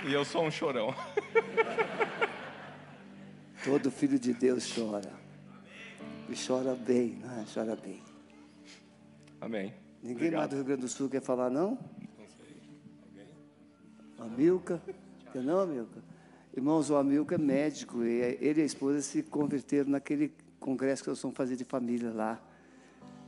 [0.04, 0.94] E eu sou um chorão.
[3.62, 5.29] Todo filho de Deus chora.
[6.30, 7.44] E chora bem, né?
[7.52, 8.00] Chora bem.
[9.40, 9.74] Amém.
[10.02, 10.38] Ninguém Obrigado.
[10.38, 11.78] mais do Rio Grande do Sul quer falar, não?
[14.18, 14.80] Amilca?
[15.32, 16.02] Quer não, Amilca?
[16.56, 21.08] Irmãos, o Amilca é médico e ele e a esposa se converteram naquele congresso que
[21.08, 22.40] nós vamos fazer de família lá.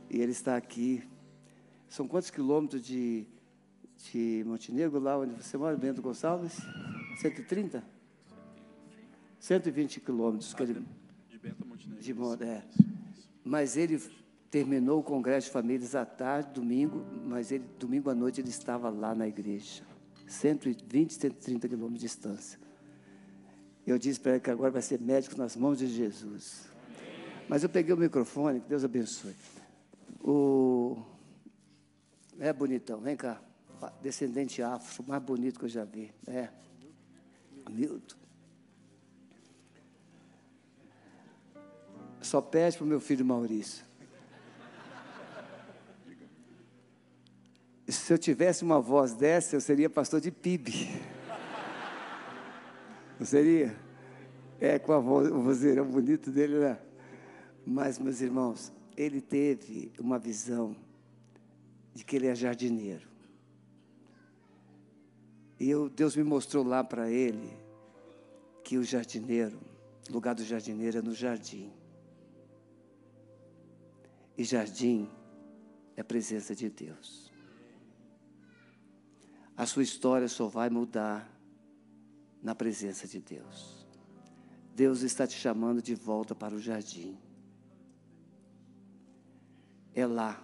[0.09, 1.03] E ele está aqui.
[1.89, 3.25] São quantos quilômetros de,
[4.11, 6.57] de Montenegro, lá onde você mora, Bento Gonçalves?
[7.19, 7.83] 130?
[9.39, 10.53] 120 quilômetros.
[10.53, 10.85] que ele-
[11.29, 12.01] De Bento a Montenegro.
[12.01, 12.63] de é.
[13.43, 14.01] Mas ele
[14.49, 18.89] terminou o congresso de famílias à tarde, domingo, mas ele domingo à noite ele estava
[18.89, 19.83] lá na igreja.
[20.27, 22.59] 120, 130 quilômetros de distância.
[23.85, 26.69] Eu disse para ele que agora vai ser médico nas mãos de Jesus.
[27.49, 29.35] Mas eu peguei o microfone, que Deus abençoe.
[30.21, 30.97] O...
[32.39, 33.41] É bonitão, vem cá.
[34.01, 36.13] Descendente afro, mais bonito que eu já vi.
[36.25, 36.49] É.
[37.69, 38.22] Milton.
[42.23, 43.85] Só pede para o meu filho Maurício.
[47.87, 50.89] Se eu tivesse uma voz dessa, eu seria pastor de PIB.
[53.19, 53.75] Não seria?
[54.59, 56.79] É, com a voz, o vozeirão bonito dele, né?
[57.65, 60.75] Mas, meus irmãos, ele teve uma visão
[61.93, 63.07] de que ele é jardineiro.
[65.59, 67.55] E eu, Deus me mostrou lá para ele
[68.63, 69.59] que o jardineiro,
[70.09, 71.71] o lugar do jardineiro é no jardim.
[74.37, 75.09] E jardim
[75.95, 77.31] é presença de Deus.
[79.55, 81.29] A sua história só vai mudar
[82.41, 83.85] na presença de Deus.
[84.75, 87.17] Deus está te chamando de volta para o jardim.
[89.93, 90.43] É lá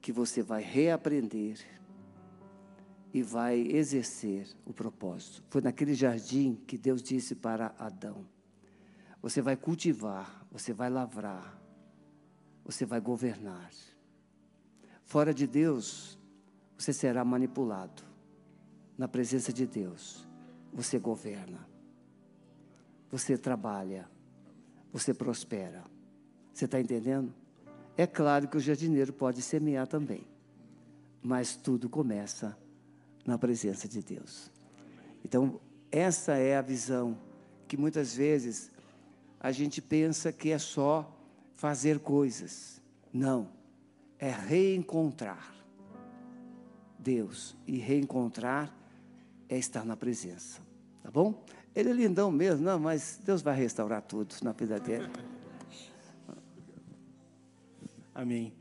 [0.00, 1.58] que você vai reaprender
[3.12, 5.42] e vai exercer o propósito.
[5.50, 8.24] Foi naquele jardim que Deus disse para Adão:
[9.20, 11.55] Você vai cultivar, você vai lavrar,
[12.66, 13.70] você vai governar.
[15.04, 16.18] Fora de Deus,
[16.76, 18.02] você será manipulado.
[18.98, 20.26] Na presença de Deus,
[20.72, 21.64] você governa.
[23.10, 24.08] Você trabalha.
[24.92, 25.84] Você prospera.
[26.52, 27.32] Você está entendendo?
[27.96, 30.26] É claro que o jardineiro pode semear também.
[31.22, 32.58] Mas tudo começa
[33.24, 34.50] na presença de Deus.
[35.24, 35.60] Então,
[35.90, 37.16] essa é a visão
[37.68, 38.72] que muitas vezes
[39.38, 41.15] a gente pensa que é só
[41.56, 42.80] fazer coisas.
[43.12, 43.48] Não.
[44.18, 45.54] É reencontrar
[46.98, 47.56] Deus.
[47.66, 48.74] E reencontrar
[49.48, 50.60] é estar na presença.
[51.02, 51.44] Tá bom?
[51.74, 55.10] Ele é lindão mesmo, não, mas Deus vai restaurar tudo na vida dele.
[58.14, 58.52] Amém.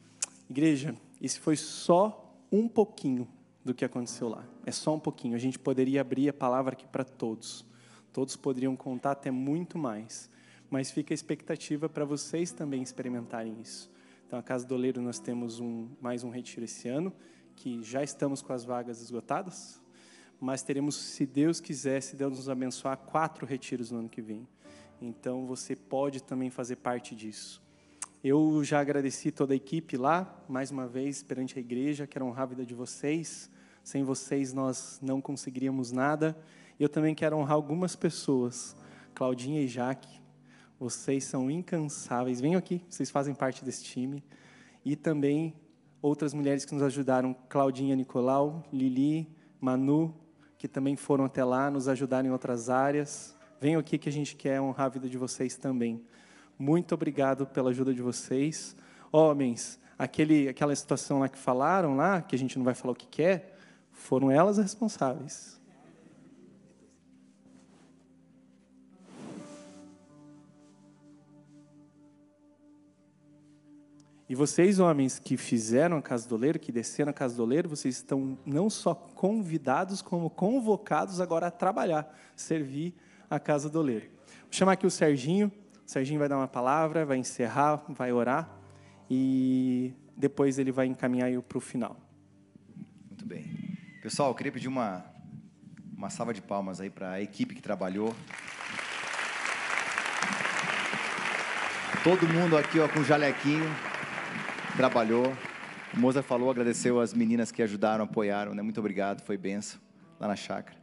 [0.49, 3.27] Igreja, esse foi só um pouquinho
[3.63, 4.45] do que aconteceu lá.
[4.65, 5.35] É só um pouquinho.
[5.35, 7.65] A gente poderia abrir a palavra aqui para todos.
[8.11, 10.29] Todos poderiam contar até muito mais.
[10.69, 13.91] Mas fica a expectativa para vocês também experimentarem isso.
[14.27, 17.13] Então, a Casa do Oleiro, nós temos um, mais um retiro esse ano,
[17.55, 19.81] que já estamos com as vagas esgotadas,
[20.39, 24.47] mas teremos, se Deus quiser, se Deus nos abençoar, quatro retiros no ano que vem.
[25.01, 27.61] Então, você pode também fazer parte disso.
[28.23, 32.43] Eu já agradeci toda a equipe lá, mais uma vez, perante a igreja, quero honrar
[32.43, 33.51] a vida de vocês.
[33.83, 36.35] Sem vocês, nós não conseguiríamos nada.
[36.79, 38.75] Eu também quero honrar algumas pessoas,
[39.13, 40.24] Claudinha e Jaque.
[40.79, 42.41] Vocês são incansáveis.
[42.41, 44.23] Venham aqui, vocês fazem parte desse time.
[44.83, 45.53] E também
[46.01, 49.27] outras mulheres que nos ajudaram, Claudinha Nicolau, Lili,
[49.59, 50.13] Manu,
[50.57, 53.35] que também foram até lá, nos ajudaram em outras áreas.
[53.59, 56.03] Venham aqui que a gente quer honrar a vida de vocês também.
[56.57, 58.75] Muito obrigado pela ajuda de vocês.
[59.11, 62.95] Homens, aquele, aquela situação lá que falaram lá, que a gente não vai falar o
[62.95, 63.57] que quer,
[63.91, 65.59] foram elas as responsáveis.
[74.27, 77.69] E vocês, homens, que fizeram a casa do oleiro, que desceram a casa do oleiro,
[77.69, 82.95] vocês estão não só convidados, como convocados agora a trabalhar, servir
[83.29, 84.09] a casa do oleiro.
[84.41, 85.51] Vou chamar aqui o Serginho.
[85.85, 88.49] O Serginho vai dar uma palavra, vai encerrar, vai orar
[89.07, 91.95] e depois ele vai encaminhar para o final.
[93.07, 93.45] Muito bem.
[94.01, 95.05] Pessoal, eu queria pedir uma,
[95.95, 98.15] uma salva de palmas aí para a equipe que trabalhou.
[102.03, 103.69] Todo mundo aqui ó, com jalequinho
[104.75, 105.25] trabalhou.
[105.93, 108.61] O Moza falou, agradeceu as meninas que ajudaram, apoiaram, né?
[108.61, 109.79] Muito obrigado, foi benção
[110.19, 110.77] lá na chácara.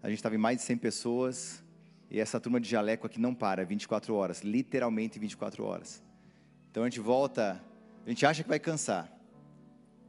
[0.00, 1.62] A gente estava em mais de 100 pessoas
[2.08, 6.02] e essa turma de jaleco aqui não para, 24 horas, literalmente 24 horas.
[6.70, 7.60] Então a gente volta,
[8.06, 9.10] a gente acha que vai cansar.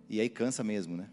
[0.08, 1.10] E aí cansa mesmo, né?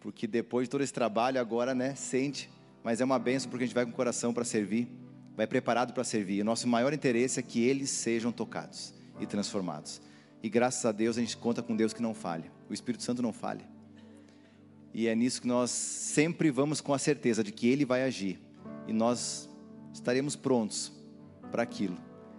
[0.00, 2.50] Porque depois de todo esse trabalho agora, né, sente,
[2.82, 4.88] mas é uma benção porque a gente vai com o coração para servir,
[5.36, 6.42] vai preparado para servir.
[6.42, 10.00] O nosso maior interesse é que eles sejam tocados e transformados.
[10.42, 12.50] E graças a Deus a gente conta com Deus que não falha.
[12.68, 13.64] O Espírito Santo não falha.
[14.94, 18.40] E é nisso que nós sempre vamos com a certeza de que Ele vai agir.
[18.86, 19.48] E nós
[19.92, 20.92] estaremos prontos
[21.50, 21.96] para aquilo.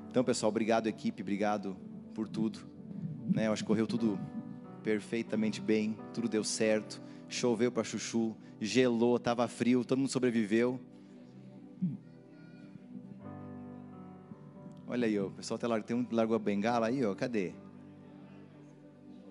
[0.09, 1.77] Então, pessoal, obrigado, equipe, obrigado
[2.13, 2.59] por tudo.
[3.33, 4.19] Né, eu acho que correu tudo
[4.83, 7.01] perfeitamente bem, tudo deu certo.
[7.27, 10.79] Choveu para chuchu, gelou, estava frio, todo mundo sobreviveu.
[14.87, 17.53] Olha aí, ó, o pessoal tá tem um largou a bengala aí, ó, cadê?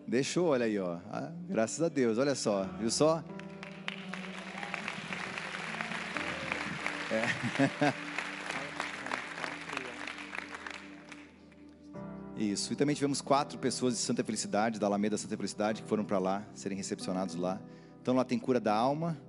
[0.09, 1.01] Deixou, olha aí, ó.
[1.13, 3.23] Ah, graças a Deus, olha só, viu só?
[7.13, 7.93] É.
[12.43, 12.73] Isso.
[12.73, 16.19] E também tivemos quatro pessoas de Santa Felicidade, da Alameda Santa Felicidade, que foram para
[16.19, 17.61] lá, serem recepcionados lá.
[18.01, 19.21] Então lá tem cura da alma,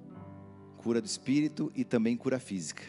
[0.78, 2.84] cura do espírito e também cura física.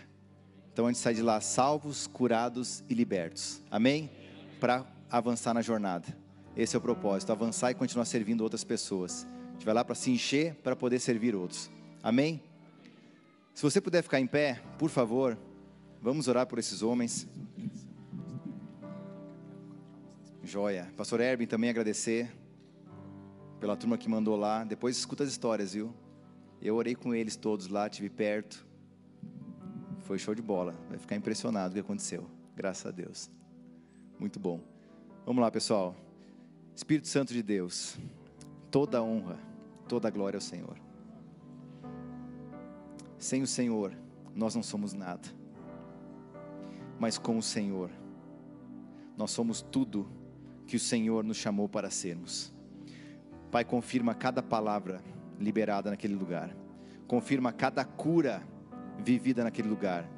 [0.73, 3.61] Então a gente sai de lá salvos, curados e libertos.
[3.69, 4.09] Amém?
[4.61, 6.30] Para avançar na jornada.
[6.57, 9.27] Esse é o propósito, avançar e continuar servindo outras pessoas.
[9.49, 11.71] A gente vai lá para se encher para poder servir outros.
[12.03, 12.43] Amém?
[13.55, 15.39] Se você puder ficar em pé, por favor,
[16.01, 17.29] vamos orar por esses homens.
[20.43, 20.93] Joia.
[20.97, 22.33] Pastor Herbin também agradecer
[23.61, 24.65] pela turma que mandou lá.
[24.65, 25.95] Depois escuta as histórias, viu?
[26.61, 28.67] Eu orei com eles todos lá, tive perto.
[30.01, 30.75] Foi show de bola.
[30.89, 32.29] Vai ficar impressionado o que aconteceu.
[32.57, 33.31] Graças a Deus.
[34.19, 34.61] Muito bom.
[35.25, 35.95] Vamos lá, pessoal.
[36.81, 37.99] Espírito Santo de Deus,
[38.71, 39.39] toda honra,
[39.87, 40.79] toda glória ao Senhor.
[43.19, 43.93] Sem o Senhor,
[44.35, 45.29] nós não somos nada.
[46.99, 47.91] Mas com o Senhor,
[49.15, 50.11] nós somos tudo
[50.67, 52.51] que o Senhor nos chamou para sermos.
[53.51, 55.05] Pai, confirma cada palavra
[55.39, 56.57] liberada naquele lugar.
[57.07, 58.43] Confirma cada cura
[58.99, 60.09] vivida naquele lugar.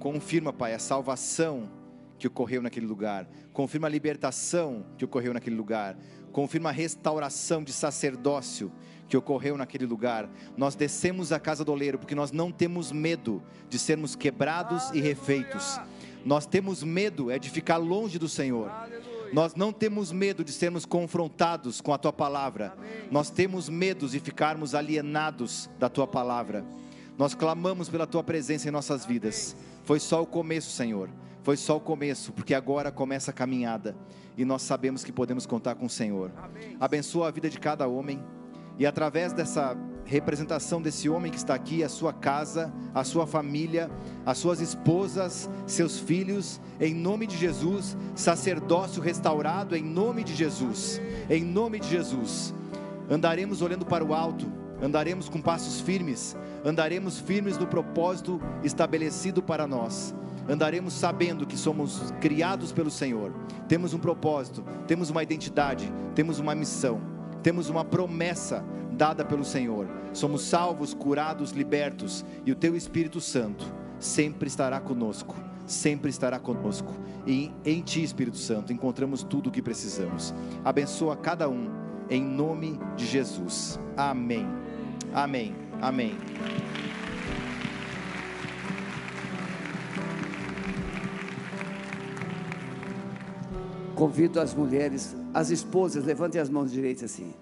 [0.00, 1.70] Confirma, Pai, a salvação
[2.18, 3.28] que ocorreu naquele lugar.
[3.52, 5.96] Confirma a libertação que ocorreu naquele lugar.
[6.32, 8.72] Confirma a restauração de sacerdócio
[9.08, 10.28] que ocorreu naquele lugar.
[10.56, 15.00] Nós descemos a casa do oleiro porque nós não temos medo de sermos quebrados e
[15.00, 15.80] refeitos.
[16.24, 18.70] Nós temos medo é de ficar longe do Senhor.
[19.32, 22.74] Nós não temos medo de sermos confrontados com a tua palavra.
[23.10, 26.64] Nós temos medo de ficarmos alienados da tua palavra.
[27.16, 29.56] Nós clamamos pela tua presença em nossas vidas.
[29.84, 31.10] Foi só o começo, Senhor.
[31.42, 33.96] Foi só o começo, porque agora começa a caminhada
[34.36, 36.30] e nós sabemos que podemos contar com o Senhor.
[36.78, 38.22] Abençoa a vida de cada homem
[38.78, 43.90] e através dessa representação desse homem que está aqui, a sua casa, a sua família,
[44.24, 51.00] as suas esposas, seus filhos, em nome de Jesus, sacerdócio restaurado em nome de Jesus.
[51.28, 52.54] Em nome de Jesus.
[53.10, 54.46] Andaremos olhando para o alto,
[54.80, 60.14] andaremos com passos firmes, andaremos firmes no propósito estabelecido para nós
[60.48, 63.32] andaremos sabendo que somos criados pelo Senhor,
[63.68, 67.00] temos um propósito, temos uma identidade, temos uma missão,
[67.42, 69.86] temos uma promessa dada pelo Senhor.
[70.12, 73.64] Somos salvos, curados, libertos, e o Teu Espírito Santo
[73.98, 76.92] sempre estará conosco, sempre estará conosco.
[77.26, 80.34] E em Ti, Espírito Santo, encontramos tudo o que precisamos.
[80.64, 81.70] Abençoa cada um,
[82.10, 83.78] em nome de Jesus.
[83.96, 84.46] Amém.
[85.14, 85.54] Amém.
[85.80, 86.16] Amém.
[93.98, 97.34] Convido as mulheres, as esposas, levantem as mãos direitas assim.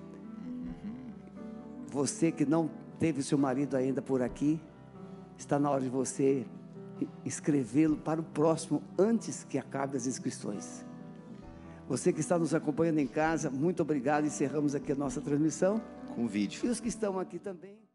[1.93, 4.59] Você que não teve seu marido ainda por aqui,
[5.37, 6.47] está na hora de você
[7.27, 10.83] escrevê-lo para o próximo antes que acabe as inscrições.
[11.91, 14.27] Você que está nos acompanhando em casa, muito obrigado.
[14.27, 15.79] Encerramos aqui a nossa transmissão.
[16.15, 16.65] Com vídeo.
[16.65, 17.86] E os que estão aqui também.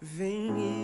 [0.00, 0.77] Vem